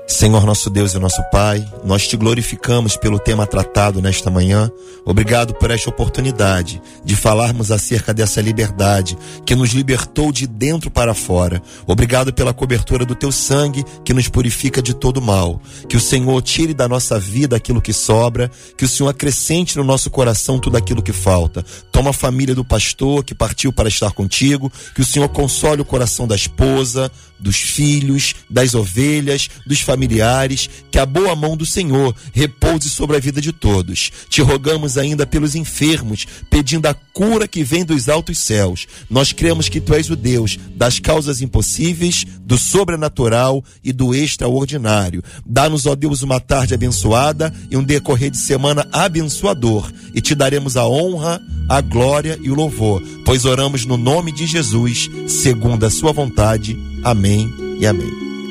[0.09, 4.71] Senhor nosso Deus e nosso Pai, nós te glorificamos pelo tema tratado nesta manhã.
[5.05, 11.13] Obrigado por esta oportunidade de falarmos acerca dessa liberdade que nos libertou de dentro para
[11.13, 11.61] fora.
[11.89, 15.61] Obrigado pela cobertura do teu sangue que nos purifica de todo mal.
[15.89, 18.49] Que o Senhor tire da nossa vida aquilo que sobra,
[18.79, 21.65] que o Senhor acrescente no nosso coração tudo aquilo que falta.
[21.91, 25.85] Toma a família do pastor que partiu para estar contigo, que o Senhor console o
[25.85, 32.14] coração da esposa, dos filhos, das ovelhas, dos familiares, que a boa mão do Senhor
[32.34, 34.12] repouse sobre a vida de todos.
[34.28, 38.86] Te rogamos ainda pelos enfermos, pedindo a cura que vem dos altos céus.
[39.09, 45.22] Nós cremos que tu és o Deus das causas impossíveis, do sobrenatural e do extraordinário.
[45.47, 50.76] Dá-nos, ó Deus, uma tarde abençoada e um decorrer de semana abençoador, e te daremos
[50.76, 55.90] a honra, a glória e o louvor, pois oramos no nome de Jesus, segundo a
[55.90, 56.76] sua vontade.
[57.03, 58.36] Amém e amém.